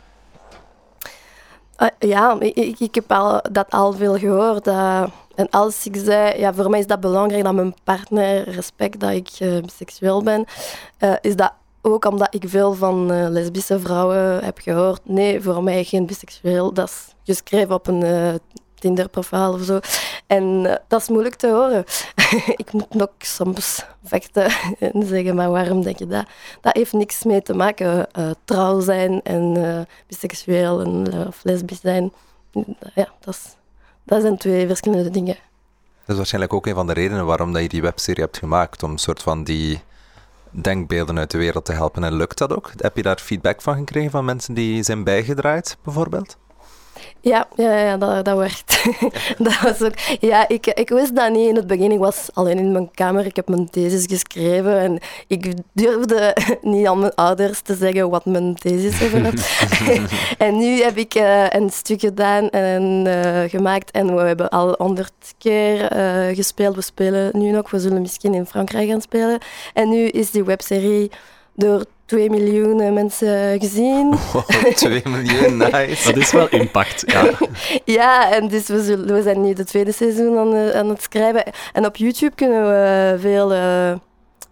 Uh, 1.79 1.89
ja, 1.99 2.37
ik, 2.41 2.79
ik, 2.79 2.95
heb 2.95 3.13
al, 3.13 3.41
dat 3.53 3.71
al 3.71 3.93
veel 3.93 4.19
gehoord. 4.19 4.65
dat- 4.65 5.11
en 5.35 5.51
als 5.51 5.87
ik 5.87 5.97
zei, 5.97 6.39
ja, 6.39 6.55
voor 6.55 6.71
mij 6.71 6.79
is 6.79 6.87
dat 6.87 7.01
belangrijk 7.01 7.45
dat 7.45 7.55
mijn 7.55 7.75
partner 7.85 8.49
respect 8.51 9.01
dat 9.01 9.11
ik 9.11 9.31
uh, 9.41 9.59
seksueel 9.79 10.23
ben, 10.23 10.45
is 11.21 11.37
dat 11.37 11.53
ook 11.83 12.05
omdat 12.05 12.35
ik 12.35 12.45
veel 12.49 12.75
van 12.75 13.07
lesbische 13.33 13.81
vrouwen 13.81 14.45
heb 14.45 14.59
gehoord. 14.59 15.01
Nee, 15.05 15.41
voor 15.41 15.63
mij 15.63 15.85
geen 15.85 16.07
biseksueel. 16.07 16.73
Dat 16.73 16.89
is 16.89 17.15
geschreven 17.25 17.75
op 17.75 17.87
een 17.87 18.03
Tinder-profiel 18.79 19.53
of 19.53 19.63
zo. 19.63 19.81
En 20.27 20.43
uh, 20.43 20.75
dat 20.89 21.01
is 21.01 21.09
moeilijk 21.09 21.35
te 21.35 21.51
horen. 21.51 21.85
ik 22.63 22.73
moet 22.73 23.03
ook 23.03 23.13
soms 23.19 23.85
vechten 24.05 24.51
en 24.79 25.07
zeggen, 25.07 25.35
maar 25.35 25.51
waarom 25.51 25.83
denk 25.83 25.99
je 25.99 26.07
dat? 26.07 26.27
Dat 26.61 26.77
heeft 26.77 26.93
niks 26.93 27.25
mee 27.25 27.43
te 27.43 27.55
maken. 27.55 28.07
Uh, 28.19 28.31
trouw 28.45 28.81
zijn 28.81 29.23
en 29.23 29.59
uh, 29.59 29.81
biseksueel 30.07 30.81
en, 30.81 31.27
of 31.27 31.41
lesbisch 31.43 31.81
zijn. 31.81 32.13
Ja, 32.95 33.09
dat, 33.21 33.57
dat 34.05 34.21
zijn 34.21 34.39
twee 34.39 34.67
verschillende 34.67 35.11
dingen. 35.11 35.37
Dat 35.99 36.09
is 36.09 36.17
waarschijnlijk 36.17 36.53
ook 36.53 36.67
een 36.67 36.75
van 36.75 36.87
de 36.87 36.93
redenen 36.93 37.27
waarom 37.27 37.53
dat 37.53 37.63
je 37.63 37.69
die 37.69 37.83
webserie 37.83 38.23
hebt 38.23 38.39
gemaakt. 38.39 38.83
Om 38.83 38.91
een 38.91 38.99
soort 38.99 39.23
van 39.23 39.45
die 39.45 39.81
denkbeelden 40.51 41.19
uit 41.19 41.31
de 41.31 41.39
wereld 41.39 41.65
te 41.65 41.73
helpen. 41.73 42.05
En 42.05 42.15
lukt 42.15 42.39
dat 42.39 42.57
ook? 42.57 42.73
Heb 42.77 42.97
je 42.97 43.03
daar 43.03 43.19
feedback 43.19 43.63
van 43.63 43.77
gekregen 43.77 44.11
van 44.11 44.25
mensen 44.25 44.55
die 44.55 44.83
zijn 44.83 45.05
bijgedraaid, 45.05 45.77
bijvoorbeeld? 45.83 46.37
Ja, 47.21 47.49
ja, 47.57 47.79
ja 47.79 47.97
dat, 47.97 48.25
dat 48.25 48.37
werkt. 48.37 48.85
dat 49.47 49.61
was 49.61 49.83
ook, 49.83 49.99
ja, 50.21 50.49
ik, 50.49 50.67
ik 50.67 50.89
wist 50.89 51.17
dat 51.17 51.33
niet 51.33 51.49
in 51.49 51.57
het 51.57 51.67
begin. 51.67 51.93
Ik 51.93 51.99
was 51.99 52.29
alleen 52.33 52.59
in 52.59 52.73
mijn 52.73 52.91
kamer. 52.91 53.27
Ik 53.27 53.37
heb 53.37 53.49
mijn 53.49 53.71
thesis 53.71 54.05
geschreven 54.07 54.79
en 54.79 54.99
ik 55.27 55.55
durfde 55.73 56.37
niet 56.63 56.87
aan 56.87 56.99
mijn 56.99 57.15
ouders 57.15 57.61
te 57.61 57.75
zeggen 57.75 58.11
wat 58.11 58.25
mijn 58.25 58.55
thesis 58.55 59.03
over 59.03 59.33
en 60.47 60.57
nu 60.57 60.83
heb 60.83 60.97
ik 60.97 61.15
uh, 61.15 61.51
een 61.51 61.71
stuk 61.71 62.01
gedaan 62.01 62.51
en 62.51 63.05
uh, 63.07 63.43
gemaakt 63.51 63.91
en 63.91 64.17
we 64.17 64.23
hebben 64.23 64.49
al 64.49 64.75
honderd 64.79 65.35
keer 65.39 65.97
uh, 65.97 66.37
gespeeld. 66.37 66.75
We 66.75 66.83
spelen 66.83 67.31
nu 67.33 67.51
nog. 67.51 67.71
We 67.71 67.81
zullen 67.81 68.01
misschien 68.01 68.35
in 68.35 68.47
Frankrijk 68.47 68.89
gaan 68.89 69.01
spelen. 69.01 69.39
En 69.75 69.89
nu 69.89 70.09
is 70.09 70.31
die 70.31 70.45
webserie 70.45 71.11
door 71.55 71.85
2 72.09 72.31
miljoen 72.31 72.93
mensen 72.93 73.61
gezien. 73.61 74.15
Wow, 74.33 74.73
2 74.75 75.03
miljoen, 75.05 75.57
nice. 75.57 76.13
Dat 76.13 76.17
is 76.17 76.33
wel 76.33 76.49
impact, 76.49 77.03
ja. 77.07 77.31
ja, 77.99 78.33
en 78.33 78.49
dus 78.49 78.67
we, 78.67 78.83
zullen, 78.83 79.15
we 79.15 79.23
zijn 79.23 79.41
nu 79.41 79.53
de 79.53 79.65
tweede 79.65 79.93
seizoen 79.93 80.39
aan, 80.39 80.55
uh, 80.55 80.71
aan, 80.71 80.89
het 80.89 81.03
schrijven. 81.03 81.45
En 81.73 81.87
op 81.87 81.97
YouTube 81.97 82.35
kunnen 82.35 82.63
we 82.63 83.17
veel 83.19 83.53
uh, 83.53 83.93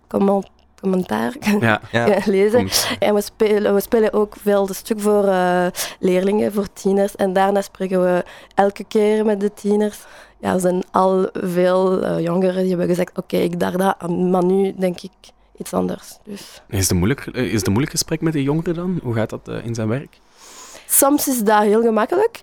comment, 0.07 0.47
commentaar 0.81 1.33
ja. 1.61 1.81
ja. 1.91 2.19
lezen. 2.25 2.59
Komt. 2.59 2.89
En 2.99 3.15
we 3.15 3.21
spelen, 3.21 3.75
we 3.75 3.81
spelen 3.81 4.13
ook 4.13 4.35
veel 4.43 4.67
de 4.67 4.75
stuk 4.75 5.01
voor 5.01 5.25
uh, 5.25 5.67
leerlingen, 5.99 6.53
voor 6.53 6.73
tieners. 6.73 7.17
En 7.17 7.33
daarna 7.33 7.63
spreken 7.63 8.03
we 8.03 8.25
elke 8.55 8.85
keer 8.85 9.25
met 9.25 9.41
de 9.41 9.55
tieners. 9.55 9.99
Ja, 10.41 10.53
er 10.53 10.61
zijn 10.61 10.83
al 10.91 11.29
veel 11.33 12.03
uh, 12.03 12.25
jongeren 12.25 12.61
die 12.61 12.69
hebben 12.69 12.89
gezegd, 12.89 13.11
oké, 13.11 13.21
okay, 13.21 13.41
ik 13.41 13.61
dacht 13.61 13.79
dat, 13.79 14.11
maar 14.11 14.45
nu 14.45 14.75
denk 14.77 15.01
ik 15.01 15.35
iets 15.59 15.73
anders. 15.73 16.19
Dus. 16.25 16.63
Is, 16.69 16.89
het 16.89 16.99
moeilijk, 16.99 17.27
is 17.27 17.53
het 17.53 17.67
een 17.67 17.73
moeilijk 17.73 17.91
gesprek 17.93 18.21
met 18.21 18.33
de 18.33 18.43
jongeren 18.43 18.75
dan? 18.75 18.99
Hoe 19.03 19.15
gaat 19.15 19.31
dat 19.31 19.49
uh, 19.49 19.65
in 19.65 19.75
zijn 19.75 19.89
werk? 19.89 20.19
Soms 20.89 21.29
is 21.29 21.43
dat 21.43 21.63
heel 21.63 21.83
gemakkelijk. 21.83 22.41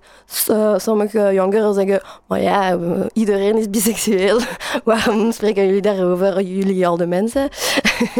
Uh, 0.49 0.78
sommige 0.78 1.30
jongeren 1.34 1.73
zeggen, 1.73 2.02
maar 2.28 2.41
ja, 2.41 2.78
iedereen 3.13 3.58
is 3.58 3.69
biseksueel. 3.69 4.39
Waarom 4.84 5.32
spreken 5.32 5.65
jullie 5.65 5.82
daarover, 5.82 6.41
jullie 6.41 6.88
oude 6.88 7.06
mensen? 7.08 7.49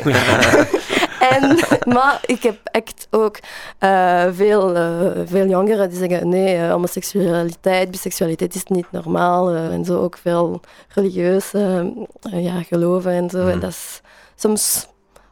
en, 1.32 1.58
maar 1.86 2.20
ik 2.26 2.44
heb 2.44 2.58
echt 2.64 3.08
ook 3.10 3.40
uh, 3.80 4.26
veel, 4.32 4.76
uh, 4.76 5.12
veel 5.26 5.48
jongeren 5.48 5.90
die 5.90 5.98
zeggen, 5.98 6.30
nee, 6.30 6.62
homoseksualiteit, 6.62 7.92
biseksualiteit 7.92 8.56
is 8.56 8.64
niet 8.64 8.92
normaal. 8.92 9.50
en 9.50 9.86
zo 9.86 10.00
ook 10.00 10.18
veel 10.18 10.62
religieuze 10.88 11.94
ja, 12.22 12.62
geloven 12.62 13.12
en 13.12 13.30
zo. 13.30 13.42
Mm. 13.42 13.50
En 13.50 13.60
dat 13.60 13.70
is 13.70 14.02
soms 14.36 14.88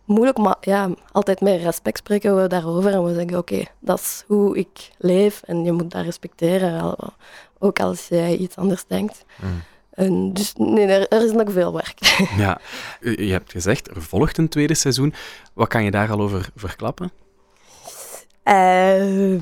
moeilijk, 0.05 0.37
maar 0.37 0.57
ja, 0.61 0.89
altijd 1.11 1.41
met 1.41 1.61
respect 1.61 1.97
spreken 1.97 2.41
we 2.41 2.47
daarover 2.47 2.93
en 2.93 3.03
we 3.03 3.13
zeggen, 3.13 3.37
oké, 3.37 3.53
okay, 3.53 3.67
dat 3.79 3.99
is 3.99 4.23
hoe 4.27 4.57
ik 4.57 4.91
leef 4.97 5.41
en 5.45 5.63
je 5.63 5.71
moet 5.71 5.91
dat 5.91 6.03
respecteren, 6.03 6.95
ook 7.59 7.79
als 7.79 8.07
jij 8.07 8.35
iets 8.35 8.55
anders 8.55 8.83
denkt. 8.87 9.25
Mm. 9.41 9.61
En 9.91 10.33
dus 10.33 10.53
nee, 10.57 10.85
er, 10.85 11.07
er, 11.07 11.25
is 11.25 11.31
nog 11.31 11.51
veel 11.51 11.73
werk. 11.73 11.99
Ja, 12.37 12.59
je 12.99 13.31
hebt 13.31 13.51
gezegd, 13.51 13.89
er 13.89 14.01
volgt 14.01 14.37
een 14.37 14.49
tweede 14.49 14.73
seizoen. 14.73 15.13
Wat 15.53 15.67
kan 15.67 15.83
je 15.83 15.91
daar 15.91 16.11
al 16.11 16.21
over 16.21 16.49
verklappen? 16.55 17.11
Uh, 18.43 19.33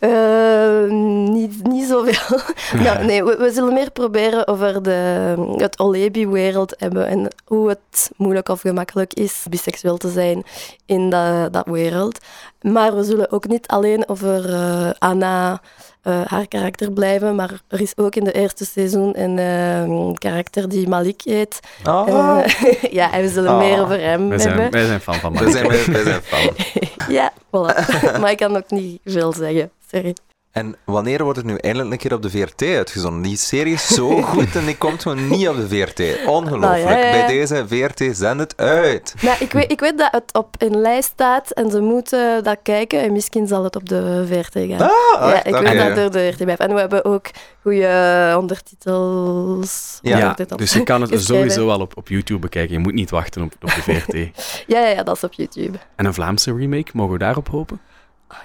uh, 0.00 0.90
niet, 1.32 1.66
niet 1.66 1.86
zoveel. 1.88 2.38
nou, 2.84 3.04
nee, 3.04 3.24
we, 3.24 3.50
zullen 3.52 3.72
meer 3.72 3.90
proberen 3.90 4.48
over 4.48 4.82
de, 4.82 5.34
het 5.56 5.78
Olebi-wereld 5.78 6.74
hebben 6.78 7.06
en 7.06 7.28
hoe 7.44 7.68
het 7.68 8.10
moeilijk 8.16 8.48
of 8.48 8.60
gemakkelijk 8.60 9.14
is 9.14 9.46
biseksueel 9.50 9.96
te 9.96 10.10
zijn 10.10 10.42
in 10.86 11.10
dat, 11.10 11.52
dat 11.52 11.66
wereld. 11.66 12.18
Maar 12.60 12.96
we 12.96 13.04
zullen 13.04 13.30
ook 13.30 13.46
niet 13.46 13.66
alleen 13.66 14.08
over 14.08 14.50
uh, 14.50 14.90
Anna, 14.98 15.60
haar 16.02 16.48
karakter 16.48 16.92
blijven, 16.92 17.34
maar 17.34 17.60
er 17.68 17.80
is 17.80 17.96
ook 17.96 18.14
in 18.14 18.24
de 18.24 18.32
eerste 18.32 18.64
seizoen 18.64 19.20
een 19.20 20.18
karakter 20.18 20.68
die 20.68 20.88
Malik 20.88 21.22
heet. 21.24 21.60
Oh. 21.84 22.44
ja, 22.90 23.12
en 23.12 23.22
we 23.22 23.28
zullen 23.28 23.52
oh. 23.52 23.58
meer 23.58 23.80
over 23.80 24.00
hem 24.00 24.28
wij 24.28 24.38
zijn, 24.38 24.52
hebben. 24.52 24.70
Wij 24.70 24.86
zijn 24.86 25.00
fan 25.00 25.14
van 25.14 25.32
Malik. 25.32 25.52
Wij 25.52 25.78
zijn, 25.78 25.92
wij 25.92 26.02
zijn 26.02 26.22
fan. 26.22 26.54
ja, 27.16 27.32
voilà. 27.46 27.88
maar 28.20 28.30
ik 28.30 28.36
kan 28.36 28.56
ook 28.56 28.70
niet 28.70 29.00
veel 29.04 29.32
zeggen. 29.32 29.70
Sorry. 29.90 30.14
En 30.52 30.76
wanneer 30.84 31.22
wordt 31.22 31.38
het 31.38 31.46
nu 31.46 31.56
eindelijk 31.56 31.90
een 31.90 31.98
keer 31.98 32.14
op 32.14 32.22
de 32.22 32.30
VRT 32.30 32.62
uitgezonden? 32.62 33.22
Die 33.22 33.36
serie 33.36 33.72
is 33.72 33.86
zo 33.86 34.22
goed 34.32 34.56
en 34.56 34.64
die 34.64 34.76
komt 34.76 35.02
gewoon 35.02 35.28
niet 35.28 35.48
op 35.48 35.56
de 35.56 35.68
VRT. 35.68 36.26
Ongelooflijk. 36.26 36.60
Nou, 36.60 36.78
ja, 36.78 36.90
ja, 36.90 37.04
ja. 37.04 37.10
Bij 37.10 37.26
deze 37.26 37.64
VRT, 37.68 38.16
zend 38.16 38.40
het 38.40 38.56
uit. 38.56 39.14
Nou, 39.20 39.36
ik, 39.40 39.52
weet, 39.52 39.70
ik 39.72 39.80
weet 39.80 39.98
dat 39.98 40.10
het 40.10 40.32
op 40.32 40.54
een 40.58 40.80
lijst 40.80 41.08
staat 41.08 41.50
en 41.50 41.70
ze 41.70 41.80
moeten 41.80 42.44
dat 42.44 42.58
kijken 42.62 43.02
en 43.02 43.12
misschien 43.12 43.46
zal 43.46 43.64
het 43.64 43.76
op 43.76 43.88
de 43.88 44.24
VRT 44.26 44.52
gaan. 44.52 44.80
Ah, 44.80 45.30
ja, 45.30 45.32
echt? 45.32 45.46
ik 45.46 45.54
weet 45.54 45.78
dat 45.78 45.96
er 45.96 46.10
de 46.10 46.28
VRT 46.30 46.44
blijft. 46.44 46.60
En 46.60 46.74
we 46.74 46.80
hebben 46.80 47.04
ook 47.04 47.30
goede 47.62 48.34
ondertitels. 48.38 49.98
Ja, 50.02 50.14
ondertitels 50.14 50.60
dus 50.60 50.72
je 50.72 50.82
kan 50.82 51.00
het 51.00 51.22
sowieso 51.24 51.68
al 51.68 51.80
op, 51.80 51.96
op 51.96 52.08
YouTube 52.08 52.40
bekijken. 52.40 52.72
Je 52.72 52.78
moet 52.78 52.94
niet 52.94 53.10
wachten 53.10 53.42
op, 53.42 53.52
op 53.60 53.74
de 53.74 53.82
VRT. 53.82 54.16
Ja, 54.66 54.80
ja, 54.80 54.88
ja, 54.88 55.02
dat 55.02 55.16
is 55.16 55.24
op 55.24 55.32
YouTube. 55.32 55.78
en 55.96 56.06
een 56.06 56.14
Vlaamse 56.14 56.54
remake, 56.54 56.90
mogen 56.92 57.12
we 57.12 57.18
daarop 57.18 57.48
hopen? 57.48 57.80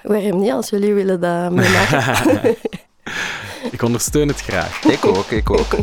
Waarom 0.02 0.40
niet, 0.40 0.50
als 0.50 0.70
jullie 0.70 0.94
willen 0.94 1.20
dat 1.20 1.50
meemaken? 1.50 2.56
Ik 3.70 3.82
ondersteun 3.82 4.28
het 4.28 4.40
graag. 4.40 4.84
Ik 4.84 5.04
ook, 5.04 5.30
ik 5.30 5.50
ook. 5.50 5.74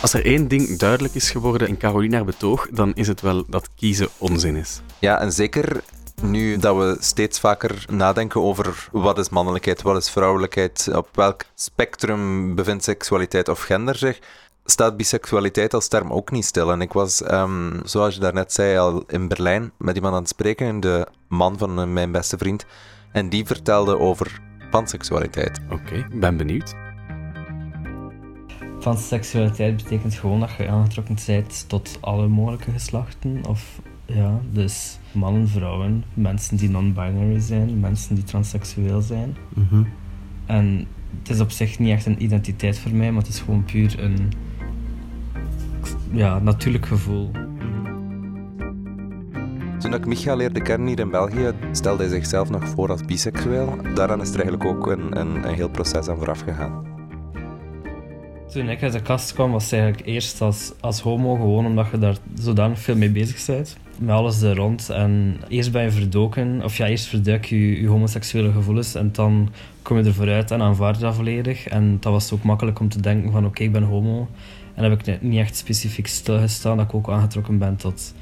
Als 0.00 0.12
er 0.12 0.24
één 0.24 0.48
ding 0.48 0.78
duidelijk 0.78 1.14
is 1.14 1.30
geworden 1.30 1.68
in 1.68 1.76
Carolina 1.76 2.24
betoog, 2.24 2.68
dan 2.70 2.94
is 2.94 3.08
het 3.08 3.20
wel 3.20 3.44
dat 3.46 3.68
kiezen 3.76 4.08
onzin 4.18 4.56
is. 4.56 4.80
Ja, 4.98 5.20
en 5.20 5.32
zeker 5.32 5.82
nu 6.22 6.56
dat 6.56 6.76
we 6.76 6.96
steeds 7.00 7.40
vaker 7.40 7.84
nadenken 7.90 8.42
over 8.42 8.88
wat 8.92 9.18
is 9.18 9.28
mannelijkheid, 9.28 9.82
wat 9.82 9.96
is 9.96 10.10
vrouwelijkheid, 10.10 10.88
op 10.92 11.08
welk 11.12 11.44
spectrum 11.54 12.54
bevindt 12.54 12.84
seksualiteit 12.84 13.48
of 13.48 13.60
gender 13.60 13.96
zich, 13.96 14.18
staat 14.64 14.96
biseksualiteit 14.96 15.74
als 15.74 15.88
term 15.88 16.12
ook 16.12 16.30
niet 16.30 16.44
stil. 16.44 16.72
En 16.72 16.80
ik 16.80 16.92
was, 16.92 17.22
ehm, 17.22 17.80
zoals 17.84 18.14
je 18.14 18.20
daarnet 18.20 18.52
zei, 18.52 18.78
al 18.78 19.04
in 19.06 19.28
Berlijn 19.28 19.72
met 19.78 19.94
iemand 19.96 20.14
aan 20.14 20.20
het 20.20 20.28
spreken, 20.28 20.80
de 20.80 21.06
man 21.28 21.58
van 21.58 21.80
eh, 21.80 21.86
mijn 21.86 22.12
beste 22.12 22.38
vriend, 22.38 22.66
en 23.12 23.28
die 23.28 23.46
vertelde 23.46 23.98
over 23.98 24.40
panseksualiteit. 24.70 25.60
Oké, 25.70 25.94
ik 25.94 26.20
ben 26.20 26.36
benieuwd. 26.36 26.74
Panseksualiteit 28.80 29.76
betekent 29.76 30.14
gewoon 30.14 30.40
dat 30.40 30.50
je 30.58 30.68
aangetrokken 30.68 31.16
bent 31.26 31.64
tot 31.68 31.98
alle 32.00 32.28
mogelijke 32.28 32.70
geslachten. 32.70 33.40
Of 33.48 33.80
ja, 34.06 34.40
dus 34.50 34.98
mannen, 35.12 35.48
vrouwen, 35.48 36.04
mensen 36.14 36.56
die 36.56 36.70
non-binary 36.70 37.40
zijn, 37.40 37.80
mensen 37.80 38.14
die 38.14 38.24
transseksueel 38.24 39.00
zijn. 39.00 39.36
En 40.46 40.86
het 41.18 41.30
is 41.30 41.40
op 41.40 41.50
zich 41.50 41.78
niet 41.78 41.90
echt 41.90 42.06
een 42.06 42.22
identiteit 42.22 42.78
voor 42.78 42.90
mij, 42.90 43.12
maar 43.12 43.22
het 43.22 43.32
is 43.32 43.40
gewoon 43.40 43.64
puur 43.64 44.02
een 44.02 44.32
ja, 46.14 46.38
natuurlijk 46.38 46.86
gevoel. 46.86 47.30
Toen 49.78 49.94
ik 49.94 50.06
Micha 50.06 50.34
leerde 50.34 50.62
kennen 50.62 50.88
hier 50.88 50.98
in 50.98 51.10
België, 51.10 51.52
stelde 51.72 52.02
hij 52.02 52.12
zichzelf 52.12 52.50
nog 52.50 52.68
voor 52.68 52.90
als 52.90 53.04
biseksueel. 53.04 53.78
Daaraan 53.94 54.20
is 54.20 54.28
er 54.34 54.40
eigenlijk 54.40 54.64
ook 54.64 54.86
een, 54.86 55.20
een, 55.20 55.48
een 55.48 55.54
heel 55.54 55.68
proces 55.68 56.08
aan 56.08 56.16
vooraf 56.16 56.40
gegaan. 56.40 56.92
Toen 58.52 58.68
ik 58.68 58.82
uit 58.82 58.92
de 58.92 59.02
kast 59.02 59.32
kwam, 59.32 59.50
was 59.50 59.64
het 59.64 59.72
eigenlijk 59.72 60.06
eerst 60.06 60.40
als, 60.40 60.72
als 60.80 61.00
homo, 61.00 61.34
gewoon 61.34 61.66
omdat 61.66 61.86
je 61.90 61.98
daar 61.98 62.16
zodanig 62.34 62.78
veel 62.78 62.96
mee 62.96 63.10
bezig 63.10 63.46
bent. 63.46 63.76
Met 63.98 64.14
alles 64.14 64.42
er 64.42 64.56
rond. 64.56 64.90
En 64.90 65.36
eerst 65.48 65.72
ben 65.72 65.82
je 65.82 65.90
verdoken, 65.90 66.62
of 66.64 66.76
ja, 66.76 66.86
eerst 66.86 67.06
verduik 67.06 67.44
je 67.44 67.80
je 67.80 67.88
homoseksuele 67.88 68.52
gevoelens 68.52 68.94
en 68.94 69.10
dan 69.12 69.48
kom 69.82 69.98
je 69.98 70.04
er 70.04 70.14
vooruit 70.14 70.50
en 70.50 70.62
aanvaard 70.62 70.96
je 70.96 71.02
dat 71.02 71.14
volledig. 71.14 71.66
En 71.66 71.96
dat 72.00 72.12
was 72.12 72.32
ook 72.32 72.42
makkelijk 72.42 72.80
om 72.80 72.88
te 72.88 73.00
denken 73.00 73.32
van 73.32 73.46
oké, 73.46 73.62
ik 73.62 73.72
ben 73.72 73.82
homo. 73.82 74.28
En 74.74 74.90
heb 74.90 75.06
ik 75.06 75.22
niet 75.22 75.38
echt 75.38 75.56
specifiek 75.56 76.06
stilgestaan 76.06 76.76
dat 76.76 76.86
ik 76.86 76.94
ook 76.94 77.10
aangetrokken 77.10 77.58
ben 77.58 77.76
tot, 77.76 78.14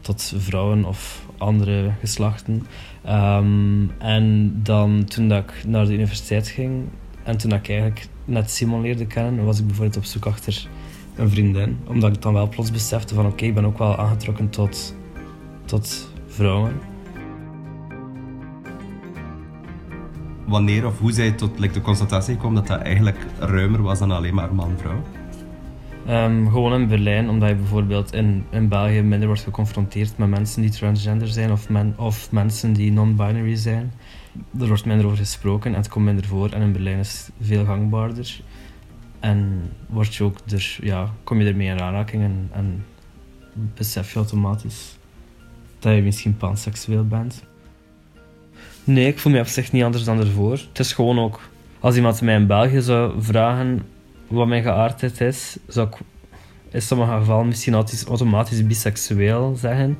tot 0.00 0.34
vrouwen 0.36 0.84
of 0.84 1.26
andere 1.38 1.92
geslachten. 2.00 2.66
Ehm, 3.04 3.88
en 3.98 4.52
dan 4.62 5.04
toen 5.04 5.28
dat 5.28 5.38
ik 5.38 5.64
naar 5.66 5.86
de 5.86 5.92
universiteit 5.92 6.48
ging 6.48 6.84
en 7.22 7.36
toen 7.36 7.50
dat 7.50 7.58
ik 7.58 7.68
eigenlijk 7.68 8.06
net 8.24 8.50
Simon 8.50 8.80
leerde 8.80 9.06
kennen, 9.06 9.44
was 9.44 9.58
ik 9.58 9.66
bijvoorbeeld 9.66 9.96
op 9.96 10.04
zoek 10.04 10.26
achter 10.26 10.68
een 11.16 11.30
vriendin. 11.30 11.78
Omdat 11.86 12.14
ik 12.16 12.22
dan 12.22 12.32
wel 12.32 12.48
plots 12.48 12.70
besefte 12.70 13.14
van 13.14 13.26
oké, 13.26 13.44
ik 13.44 13.54
ben 13.54 13.64
ook 13.64 13.78
wel 13.78 13.98
aangetrokken 13.98 14.50
tot, 14.50 14.94
tot 15.64 16.10
vrouwen. 16.26 16.72
Wanneer 20.46 20.86
of 20.86 20.98
hoe 20.98 21.12
zij 21.12 21.30
tot 21.30 21.58
like, 21.58 21.74
de 21.74 21.80
constatatie 21.80 22.36
kwam 22.36 22.54
dat 22.54 22.66
dat 22.66 22.80
eigenlijk 22.80 23.26
ruimer 23.38 23.82
was 23.82 23.98
dan 23.98 24.10
alleen 24.10 24.34
maar 24.34 24.54
man-vrouw? 24.54 25.02
Ehm, 26.06 26.46
gewoon 26.48 26.80
in 26.80 26.88
Berlijn, 26.88 27.28
omdat 27.28 27.48
je 27.48 27.54
bijvoorbeeld 27.54 28.14
in, 28.14 28.44
in 28.50 28.68
België 28.68 29.00
minder 29.00 29.26
wordt 29.26 29.42
geconfronteerd 29.42 30.18
met 30.18 30.28
mensen 30.28 30.62
die 30.62 30.70
transgender 30.70 31.28
zijn 31.28 31.52
of, 31.52 31.68
men, 31.68 31.94
of 31.96 32.32
mensen 32.32 32.72
die 32.72 32.92
non-binary 32.92 33.56
zijn. 33.56 33.92
Er 34.60 34.66
wordt 34.66 34.84
minder 34.84 35.06
over 35.06 35.18
gesproken 35.18 35.70
en 35.70 35.76
het 35.76 35.88
komt 35.88 36.04
minder 36.04 36.24
voor. 36.24 36.50
En 36.50 36.62
in 36.62 36.72
Berlijn 36.72 36.98
is 36.98 37.12
het 37.12 37.46
veel 37.46 37.64
gangbaarder. 37.64 38.40
En 39.20 39.62
word 39.86 40.14
je 40.14 40.24
ook 40.24 40.36
er, 40.50 40.78
ja, 40.80 41.10
kom 41.24 41.40
je 41.40 41.48
ermee 41.48 41.68
in 41.68 41.80
aanraking 41.80 42.22
en, 42.22 42.48
en 42.52 42.84
besef 43.74 44.12
je 44.12 44.16
automatisch 44.16 44.96
dat 45.78 45.94
je 45.94 46.02
misschien 46.02 46.36
panseksueel 46.36 47.06
bent. 47.06 47.44
Nee, 48.84 49.06
ik 49.06 49.18
voel 49.18 49.32
me 49.32 49.40
op 49.40 49.46
zich 49.46 49.72
niet 49.72 49.82
anders 49.82 50.04
dan 50.04 50.18
ervoor. 50.18 50.52
Het 50.68 50.78
is 50.78 50.92
gewoon 50.92 51.18
ook, 51.18 51.40
als 51.80 51.96
iemand 51.96 52.20
mij 52.20 52.34
in 52.34 52.46
België 52.46 52.80
zou 52.80 53.22
vragen 53.22 53.82
wat 54.34 54.46
mijn 54.46 54.62
geaardheid 54.62 55.20
is, 55.20 55.56
zou 55.66 55.88
ik 55.88 55.96
in 56.70 56.82
sommige 56.82 57.10
gevallen 57.10 57.46
misschien 57.46 57.74
automatisch- 58.08 58.66
biseksueel 58.66 59.56
zeggen. 59.56 59.98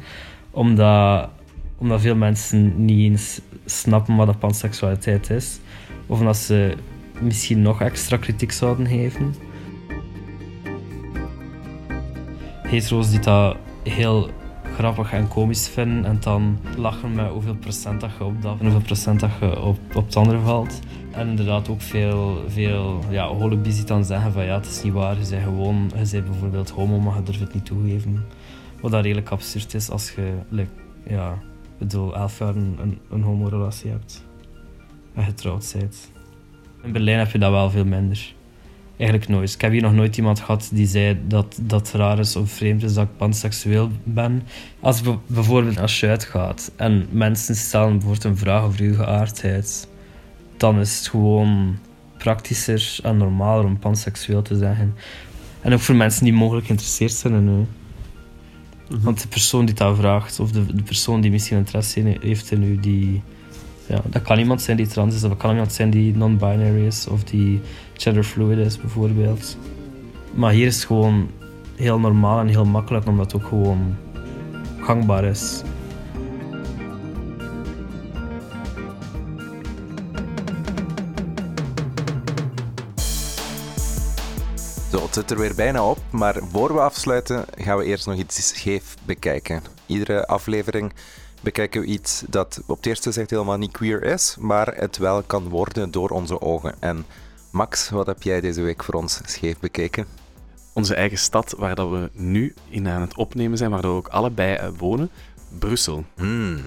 Omdat, 0.51 1.29
omdat 1.79 2.01
veel 2.01 2.16
mensen 2.16 2.85
niet 2.85 3.11
eens 3.11 3.40
snappen 3.64 4.16
wat 4.16 4.29
een 4.29 4.38
panseksualiteit 4.38 5.31
is. 5.31 5.59
Of 6.07 6.18
omdat 6.18 6.37
ze 6.37 6.77
misschien 7.20 7.62
nog 7.62 7.81
extra 7.81 8.16
kritiek 8.16 8.53
zouden 8.53 8.87
geven. 8.87 9.35
Hetero's 12.62 13.11
die 13.11 13.20
dat 13.20 13.57
heel 13.83 14.31
grappig 14.75 15.13
en 15.13 15.29
komisch 15.29 15.69
vinden 15.69 16.05
en 16.05 16.17
dan 16.21 16.59
lachen 16.77 17.15
met 17.15 17.29
hoeveel 17.29 17.55
procent 17.55 18.01
dat 18.01 18.11
je 18.19 18.25
op 18.25 18.43
dat 18.43 18.59
en 18.59 18.65
hoeveel 18.65 18.83
procent 18.83 19.21
dat 19.21 19.31
je 19.41 19.61
op, 19.63 19.79
op 19.95 20.07
het 20.07 20.17
andere 20.17 20.39
valt. 20.39 20.81
En 21.11 21.29
inderdaad 21.29 21.69
ook 21.69 21.81
veel, 21.81 22.45
veel 22.49 23.01
ja, 23.11 23.27
holobies 23.27 23.87
dan 23.87 24.05
zeggen 24.05 24.33
van 24.33 24.45
ja, 24.45 24.55
het 24.55 24.67
is 24.67 24.83
niet 24.83 24.93
waar, 24.93 25.19
je 25.19 25.29
bent 25.31 25.43
gewoon, 25.43 25.91
je 25.95 26.11
bent 26.11 26.25
bijvoorbeeld 26.25 26.71
homo, 26.71 27.01
maar 27.01 27.17
je 27.17 27.23
durft 27.23 27.41
het 27.41 27.55
niet 27.55 27.65
toegeven. 27.65 28.25
Wat 28.81 28.91
dat 28.91 29.03
redelijk 29.03 29.31
absurd 29.31 29.75
is 29.75 29.91
als 29.91 30.11
je, 30.11 30.33
like, 30.49 30.71
ja, 31.07 31.39
bedoel, 31.79 32.17
elf 32.17 32.39
jaar 32.39 32.57
een, 32.57 32.77
een, 32.81 32.99
een 33.11 33.23
homorelatie 33.23 33.91
hebt 33.91 34.25
en 35.15 35.25
getrouwd 35.25 35.75
bent. 35.79 36.13
In 36.83 36.93
Berlijn 36.93 37.19
heb 37.19 37.31
je 37.31 37.39
dat 37.39 37.51
wel 37.51 37.71
veel 37.71 37.85
minder. 37.85 38.35
Eigenlijk 38.96 39.28
nooit. 39.30 39.52
Ik 39.54 39.61
heb 39.61 39.72
hier 39.72 39.83
nog 39.83 39.94
nooit 39.94 40.16
iemand 40.16 40.40
gehad 40.40 40.68
die 40.72 40.87
zei 40.87 41.18
dat 41.26 41.59
dat 41.62 41.90
raar 41.94 42.18
is 42.18 42.37
of 42.37 42.50
vreemd 42.50 42.83
is 42.83 42.94
dat 42.94 43.04
ik 43.04 43.16
panseksueel 43.16 43.90
ben. 44.04 44.42
Als 44.80 45.00
be- 45.02 45.18
bijvoorbeeld 45.26 45.78
als 45.80 46.00
je 46.00 46.09
uitgaat 46.09 46.72
en 46.76 47.07
mensen 47.11 47.54
stellen 47.54 47.90
bijvoorbeeld 47.92 48.24
een 48.24 48.37
vraag 48.37 48.62
over 48.62 48.85
je 48.85 48.94
geaardheid, 48.94 49.88
dan 50.57 50.80
is 50.80 50.98
het 50.98 51.09
gewoon 51.09 51.78
praktischer 52.18 52.98
en 53.02 53.16
normaler 53.16 53.64
om 53.64 53.78
panseksueel 53.78 54.42
te 54.42 54.57
zeggen. 54.57 54.94
En 55.61 55.72
ook 55.72 55.80
voor 55.80 55.94
mensen 55.94 56.24
die 56.24 56.33
mogelijk 56.33 56.66
geïnteresseerd 56.66 57.12
zijn 57.12 57.35
in 57.35 57.48
u. 57.48 57.66
Want 59.00 59.22
de 59.22 59.28
persoon 59.28 59.64
die 59.64 59.74
dat 59.74 59.96
vraagt, 59.96 60.40
of 60.40 60.50
de, 60.52 60.74
de 60.74 60.83
persoon 60.83 61.20
die 61.20 61.30
misschien 61.30 61.57
interesse 61.59 62.00
in- 62.00 62.18
heeft 62.20 62.50
in 62.50 62.62
u, 62.62 62.80
die, 62.80 63.22
ja, 63.87 64.00
dat 64.11 64.22
kan 64.22 64.38
iemand 64.38 64.62
zijn 64.62 64.76
die 64.76 64.87
trans 64.87 65.14
is, 65.14 65.22
of 65.22 65.28
dat 65.28 65.38
kan 65.38 65.50
iemand 65.50 65.72
zijn 65.72 65.90
die 65.90 66.16
non-binary 66.16 66.87
is, 66.87 67.07
of 67.07 67.24
die 67.24 67.61
genderfluid 67.94 68.59
is 68.59 68.80
bijvoorbeeld. 68.80 69.57
Maar 70.35 70.52
hier 70.52 70.66
is 70.66 70.74
het 70.74 70.85
gewoon 70.85 71.30
heel 71.76 71.98
normaal 71.98 72.40
en 72.40 72.48
heel 72.48 72.64
makkelijk, 72.64 73.07
omdat 73.07 73.33
het 73.33 73.42
ook 73.42 73.48
gewoon 73.48 73.96
gangbaar 74.80 75.24
is. 75.24 75.62
Zo, 84.90 85.02
het 85.02 85.14
zit 85.14 85.30
er 85.30 85.38
weer 85.38 85.54
bijna 85.54 85.88
op, 85.90 85.98
maar 86.11 86.38
voor 86.52 86.74
we 86.74 86.80
afsluiten 86.80 87.44
gaan 87.54 87.78
we 87.78 87.85
eerst 87.85 88.07
nog 88.07 88.16
iets 88.16 88.48
scheef 88.48 88.96
bekijken. 89.04 89.62
Iedere 89.87 90.26
aflevering 90.26 90.92
bekijken 91.40 91.80
we 91.80 91.87
iets 91.87 92.22
dat 92.28 92.62
op 92.66 92.76
het 92.76 92.87
eerste 92.87 93.12
zicht 93.12 93.30
helemaal 93.30 93.59
niet 93.59 93.72
queer 93.72 94.02
is, 94.02 94.37
maar 94.38 94.74
het 94.76 94.96
wel 94.96 95.22
kan 95.22 95.48
worden 95.48 95.90
door 95.90 96.09
onze 96.09 96.40
ogen. 96.40 96.74
En 96.80 97.07
Max, 97.55 97.90
wat 97.90 98.07
heb 98.07 98.23
jij 98.23 98.40
deze 98.40 98.62
week 98.62 98.85
voor 98.85 98.95
ons 98.95 99.21
scheef 99.25 99.59
bekeken? 99.59 100.07
Onze 100.73 100.95
eigen 100.95 101.19
stad, 101.19 101.55
waar 101.59 101.75
dat 101.75 101.90
we 101.90 102.11
nu 102.12 102.55
in 102.69 102.88
aan 102.88 103.01
het 103.01 103.17
opnemen 103.17 103.59
zijn, 103.59 103.71
waar 103.71 103.83
dat 103.83 103.90
we 103.90 103.97
ook 103.97 104.09
allebei 104.09 104.55
eh, 104.55 104.69
wonen, 104.79 105.11
Brussel. 105.59 106.05
Hmm, 106.14 106.61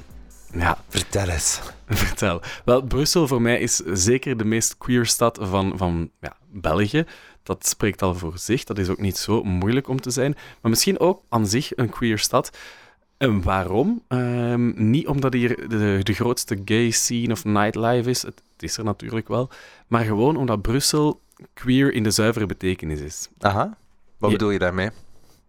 Ja, 0.51 0.77
vertel 0.87 1.27
eens. 1.27 1.61
Vertel. 1.87 2.41
Wel, 2.65 2.81
Brussel 2.81 3.27
voor 3.27 3.41
mij 3.41 3.59
is 3.59 3.75
zeker 3.75 4.37
de 4.37 4.45
meest 4.45 4.77
queer 4.77 5.05
stad 5.05 5.37
van, 5.41 5.73
van 5.77 6.09
ja, 6.21 6.35
België. 6.51 7.05
Dat 7.43 7.67
spreekt 7.67 8.01
al 8.01 8.15
voor 8.15 8.37
zich. 8.37 8.63
Dat 8.63 8.77
is 8.77 8.89
ook 8.89 8.99
niet 8.99 9.17
zo 9.17 9.43
moeilijk 9.43 9.87
om 9.87 10.01
te 10.01 10.09
zijn. 10.09 10.35
Maar 10.61 10.69
misschien 10.71 10.99
ook 10.99 11.21
aan 11.29 11.47
zich 11.47 11.77
een 11.77 11.89
queer 11.89 12.19
stad. 12.19 12.57
En 13.17 13.41
waarom? 13.41 14.03
Ehm, 14.07 14.89
niet 14.89 15.07
omdat 15.07 15.33
hier 15.33 15.69
de, 15.69 15.99
de 16.03 16.13
grootste 16.13 16.61
gay 16.65 16.91
scene 16.91 17.31
of 17.33 17.45
nightlife 17.45 18.09
is. 18.09 18.21
Het 18.21 18.41
is 18.63 18.77
er 18.77 18.83
natuurlijk 18.83 19.27
wel. 19.27 19.49
Maar 19.87 20.03
gewoon 20.03 20.37
omdat 20.37 20.61
Brussel 20.61 21.21
queer 21.53 21.93
in 21.93 22.03
de 22.03 22.11
zuivere 22.11 22.45
betekenis 22.45 22.99
is. 22.99 23.29
Aha. 23.39 23.77
Wat 24.17 24.31
bedoel 24.31 24.49
je 24.51 24.59
daarmee? 24.59 24.89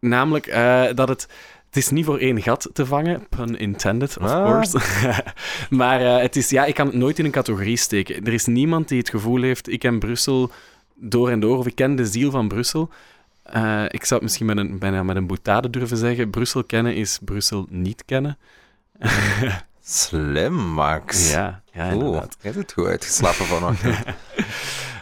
Namelijk 0.01 0.47
eh, 0.47 0.85
dat 0.94 1.09
het... 1.09 1.29
Het 1.68 1.77
is 1.77 1.90
niet 1.90 2.05
voor 2.05 2.18
één 2.18 2.42
gat 2.42 2.71
te 2.73 2.87
vangen, 2.87 3.27
pun 3.29 3.59
intended, 3.59 4.16
of 4.21 4.31
Ah. 4.31 4.44
course. 4.44 4.79
maar 5.77 6.01
eh, 6.01 6.23
het 6.23 6.37
is, 6.37 6.51
ja, 6.51 6.64
ik 6.64 6.75
kan 6.75 6.87
het 6.87 6.94
nooit 6.94 7.18
in 7.18 7.25
een 7.25 7.31
categorie 7.31 7.77
steken. 7.77 8.25
Er 8.25 8.33
is 8.33 8.47
niemand 8.47 8.88
die 8.88 8.99
het 8.99 9.09
gevoel 9.11 9.42
heeft, 9.42 9.68
ik 9.68 9.79
ken 9.79 9.99
Brussel 9.99 10.51
door 10.94 11.31
en 11.31 11.40
door, 11.40 11.59
of 11.59 11.66
ik 11.66 11.75
ken 11.75 11.97
de 11.97 12.07
ziel 12.07 12.31
van 12.31 12.49
Brussel. 12.49 12.90
Eh, 13.42 13.85
ik 13.88 14.05
zou 14.05 14.14
het 14.14 14.23
misschien 14.23 14.47
met 14.47 14.57
een, 14.57 14.79
bijna 14.79 15.03
met 15.03 15.16
een 15.16 15.27
boutade 15.27 15.71
durven 15.71 15.97
zeggen. 15.97 16.31
Brussel 16.31 16.64
kennen 16.64 16.94
is 16.94 17.18
Brussel 17.25 17.66
niet 17.71 18.05
kennen. 18.05 18.38
Slim, 19.90 20.55
Max. 20.55 21.31
Ja, 21.31 21.62
ja 21.72 21.94
jij 21.94 22.22
hebt 22.40 22.57
het 22.57 22.72
goed 22.72 22.87
uitgeslapen 22.87 23.46
vanochtend. 23.46 23.96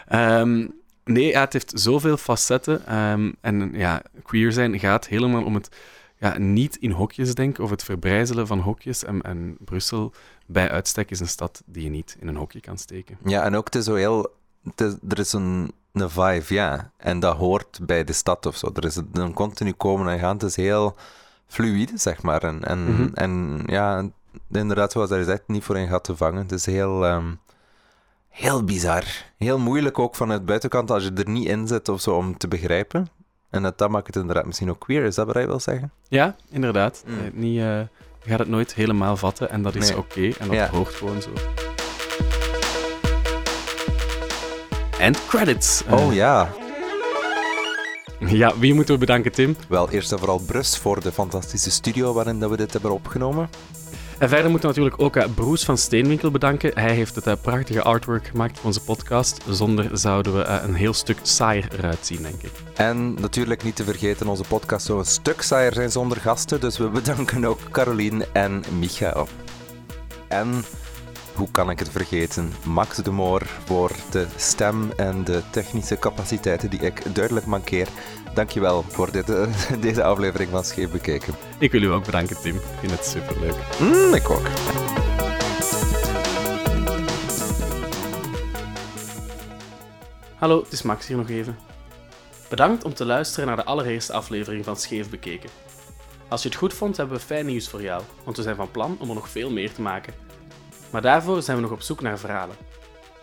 Ehm, 0.07 0.67
nee, 1.03 1.25
ja, 1.27 1.39
het 1.39 1.53
heeft 1.53 1.71
zoveel 1.79 2.17
facetten. 2.17 2.85
ehm, 2.85 3.31
en 3.41 3.71
ja, 3.73 4.01
queer 4.23 4.51
zijn 4.51 4.79
gaat 4.79 5.07
helemaal 5.07 5.43
om 5.43 5.53
het 5.53 5.69
ja, 6.17 6.37
niet 6.37 6.75
in 6.75 6.91
hokjes 6.91 7.35
denken 7.35 7.63
of 7.63 7.69
het 7.69 7.83
verbrijzelen 7.83 8.47
van 8.47 8.59
hokjes. 8.59 9.03
En, 9.03 9.21
en 9.21 9.57
Brussel, 9.59 10.13
bij 10.45 10.69
uitstek, 10.69 11.11
is 11.11 11.19
een 11.19 11.27
stad 11.27 11.61
die 11.65 11.83
je 11.83 11.89
niet 11.89 12.17
in 12.19 12.27
een 12.27 12.35
hokje 12.35 12.59
kan 12.59 12.77
steken. 12.77 13.17
Ja, 13.25 13.43
en 13.43 13.55
ook 13.55 13.65
het 13.65 13.75
is 13.75 13.85
zo 13.85 13.95
heel... 13.95 14.33
is- 14.75 14.95
er 15.09 15.19
is 15.19 15.33
een, 15.33 15.71
een 15.91 16.09
vibe, 16.09 16.43
ja. 16.47 16.91
En 16.97 17.19
dat 17.19 17.35
hoort 17.37 17.79
bij 17.81 18.03
de 18.03 18.13
stad 18.13 18.45
of 18.45 18.57
zo. 18.57 18.69
Er 18.73 18.85
is 18.85 18.95
een, 18.95 19.09
een 19.13 19.33
continu 19.33 19.71
komen 19.71 20.13
en 20.13 20.19
gaan. 20.19 20.33
Het 20.33 20.43
is 20.43 20.55
heel 20.55 20.95
fluïde, 21.47 21.97
zeg 21.97 22.21
maar. 22.21 22.43
En, 22.43 22.63
en, 22.63 22.83
Mhm. 22.83 23.09
en 23.13 23.63
ja, 23.65 24.09
inderdaad, 24.51 24.91
zoals 24.91 25.09
daar 25.09 25.27
echt 25.27 25.43
niet 25.47 25.63
voor 25.63 25.75
een 25.75 25.87
gat 25.87 26.03
te 26.03 26.15
vangen. 26.15 26.41
Het 26.41 26.51
is 26.51 26.65
heel... 26.65 27.05
ehm, 27.05 27.25
heel 28.29 28.63
bizar. 28.63 29.03
Heel 29.37 29.59
moeilijk 29.59 29.99
ook 29.99 30.15
vanuit 30.15 30.45
buitenkant 30.45 30.91
als 30.91 31.03
je 31.03 31.11
er 31.15 31.29
niet 31.29 31.47
in 31.47 31.67
zit 31.67 31.89
of 31.89 32.01
zo 32.01 32.15
om 32.15 32.37
te 32.37 32.47
begrijpen. 32.47 33.07
En 33.49 33.63
dat, 33.63 33.77
dat 33.77 33.89
maakt 33.89 34.07
het 34.07 34.15
inderdaad 34.15 34.45
misschien 34.45 34.69
ook 34.69 34.79
queer. 34.79 35.03
Is 35.03 35.15
dat 35.15 35.25
wat 35.25 35.35
je 35.35 35.45
wil 35.45 35.59
zeggen? 35.59 35.91
Ja, 36.07 36.35
inderdaad. 36.49 37.03
Mm. 37.05 37.13
Eh, 37.17 37.23
niet, 37.33 37.59
eh, 37.59 37.79
je 38.23 38.29
gaat 38.29 38.39
het 38.39 38.47
nooit 38.47 38.73
helemaal 38.73 39.17
vatten 39.17 39.49
en 39.49 39.61
dat 39.61 39.75
is 39.75 39.89
Nee. 39.89 39.97
oké 39.97 40.21
en 40.21 40.47
dat 40.47 40.55
Ja. 40.55 40.69
hoort 40.69 40.93
gewoon 40.93 41.21
zo. 41.21 41.29
En 44.99 45.13
credits. 45.27 45.83
Eh, 45.85 45.93
Oh 45.93 46.13
ja. 46.13 46.49
Ja, 48.19 48.57
wie 48.57 48.73
moeten 48.73 48.93
we 48.93 48.99
bedanken, 48.99 49.31
Tim? 49.31 49.55
Wel, 49.69 49.89
eerst 49.89 50.11
en 50.11 50.17
vooral 50.17 50.39
Brus 50.39 50.77
voor 50.77 51.01
de 51.01 51.11
fantastische 51.11 51.71
studio 51.71 52.13
waarin 52.13 52.39
dat 52.39 52.49
we 52.49 52.57
dit 52.57 52.73
hebben 52.73 52.91
opgenomen. 52.91 53.49
En 54.17 54.29
verder 54.29 54.51
moeten 54.51 54.69
we 54.69 54.75
natuurlijk 54.75 55.01
ook 55.01 55.15
eh, 55.15 55.33
Bruce 55.35 55.65
van 55.65 55.77
Steenwinkel 55.77 56.31
bedanken. 56.31 56.71
Hij 56.73 56.93
heeft 56.93 57.15
het 57.15 57.27
eh, 57.27 57.33
prachtige 57.41 57.81
artwork 57.81 58.27
gemaakt 58.27 58.57
voor 58.57 58.65
onze 58.65 58.81
podcast. 58.81 59.41
Zonder 59.49 59.97
zouden 59.97 60.35
we 60.35 60.41
eh, 60.41 60.63
een 60.63 60.73
heel 60.73 60.93
stuk 60.93 61.17
saaier 61.21 61.67
eruit 61.71 62.05
zien, 62.05 62.21
denk 62.21 62.41
ik. 62.41 62.51
En 62.75 63.13
natuurlijk 63.13 63.63
niet 63.63 63.75
te 63.75 63.83
vergeten, 63.83 64.27
onze 64.27 64.43
podcast 64.47 64.85
zou 64.85 64.99
een 64.99 65.05
stuk 65.05 65.41
saaier 65.41 65.73
zijn 65.73 65.91
zonder 65.91 66.17
gasten. 66.17 66.59
Dus 66.59 66.77
we 66.77 66.89
bedanken 66.99 67.45
ook 67.45 67.59
Caroline 67.71 68.27
en 68.33 68.63
Michael. 68.79 69.27
En, 70.27 70.63
hoe 71.35 71.51
kan 71.51 71.69
ik 71.69 71.79
het 71.79 71.89
vergeten, 71.89 72.51
Max 72.65 72.97
de 72.97 73.11
Moor 73.11 73.41
voor 73.65 73.91
de 74.11 74.25
stem 74.35 74.91
en 74.95 75.23
de 75.23 75.41
technische 75.51 75.99
capaciteiten 75.99 76.69
die 76.69 76.79
ik 76.79 77.15
duidelijk 77.15 77.45
mankeer. 77.45 77.87
Dankjewel 78.37 78.83
voor 78.87 79.11
dit, 79.11 79.29
eh, 79.29 79.53
deze 79.81 80.03
aflevering 80.03 80.49
van 80.49 80.63
Scheef 80.63 80.91
Bekeken. 80.91 81.33
Ik 81.59 81.71
wil 81.71 81.81
u 81.81 81.91
ook 81.91 82.05
bedanken, 82.05 82.41
Tim. 82.41 82.55
Ik 82.55 82.61
vind 82.79 82.91
het 82.91 83.05
superleuk. 83.05 83.55
Mm, 83.79 84.13
ik 84.13 84.29
ook. 84.29 84.47
Hallo, 90.35 90.61
het 90.63 90.71
is 90.71 90.81
Max 90.81 91.07
hier 91.07 91.17
nog 91.17 91.29
even. 91.29 91.57
Bedankt 92.49 92.83
om 92.83 92.93
te 92.93 93.05
luisteren 93.05 93.47
naar 93.47 93.55
de 93.55 93.63
allereerste 93.63 94.13
aflevering 94.13 94.63
van 94.63 94.75
Scheef 94.75 95.09
Bekeken. 95.09 95.49
Als 96.27 96.41
je 96.41 96.49
het 96.49 96.57
goed 96.57 96.73
vond, 96.73 96.97
hebben 96.97 97.17
we 97.17 97.23
fijn 97.23 97.45
nieuws 97.45 97.69
voor 97.69 97.81
jou, 97.81 98.03
want 98.23 98.37
we 98.37 98.43
zijn 98.43 98.55
van 98.55 98.71
plan 98.71 98.97
om 98.99 99.09
er 99.09 99.15
nog 99.15 99.29
veel 99.29 99.51
meer 99.51 99.73
te 99.73 99.81
maken. 99.81 100.13
Maar 100.89 101.01
daarvoor 101.01 101.41
zijn 101.41 101.57
we 101.57 101.63
nog 101.63 101.71
op 101.71 101.81
zoek 101.81 102.01
naar 102.01 102.19
verhalen. 102.19 102.55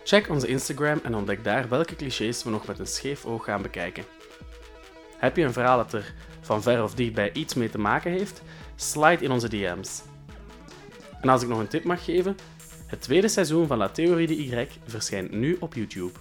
Check 0.05 0.29
onze 0.29 0.47
Instagram 0.47 1.01
en 1.03 1.15
ontdek 1.15 1.45
daar 1.45 1.69
welke 1.69 1.97
clichés 1.97 2.45
we 2.45 2.51
nog 2.51 2.67
met 2.67 2.79
een 2.79 2.87
scheef 2.87 3.25
oog 3.25 3.45
gaan 3.45 3.63
bekijken. 3.63 4.05
Heb 5.17 5.37
je 5.37 5.43
een 5.43 5.53
verhaal 5.53 5.77
dat 5.77 5.93
er 5.93 6.15
van 6.41 6.63
ver 6.63 6.83
of 6.83 6.95
dichtbij 6.95 7.33
iets 7.33 7.55
mee 7.55 7.71
te 7.71 7.79
maken 7.79 8.11
heeft? 8.11 8.43
Slide 8.77 9.25
in 9.25 9.31
onze 9.31 9.49
DM's. 9.49 10.03
En 11.21 11.29
als 11.29 11.43
ik 11.43 11.49
nog 11.49 11.59
een 11.59 11.69
tip 11.69 11.85
mag 11.85 12.05
geven, 12.05 12.37
het 12.87 13.01
tweede 13.01 13.29
seizoen 13.29 13.67
van 13.67 13.79
La 13.79 13.89
Theorie 13.89 14.27
de 14.27 14.37
Y 14.37 14.69
verschijnt 14.87 15.31
nu 15.31 15.57
op 15.61 15.75
YouTube. 15.75 16.13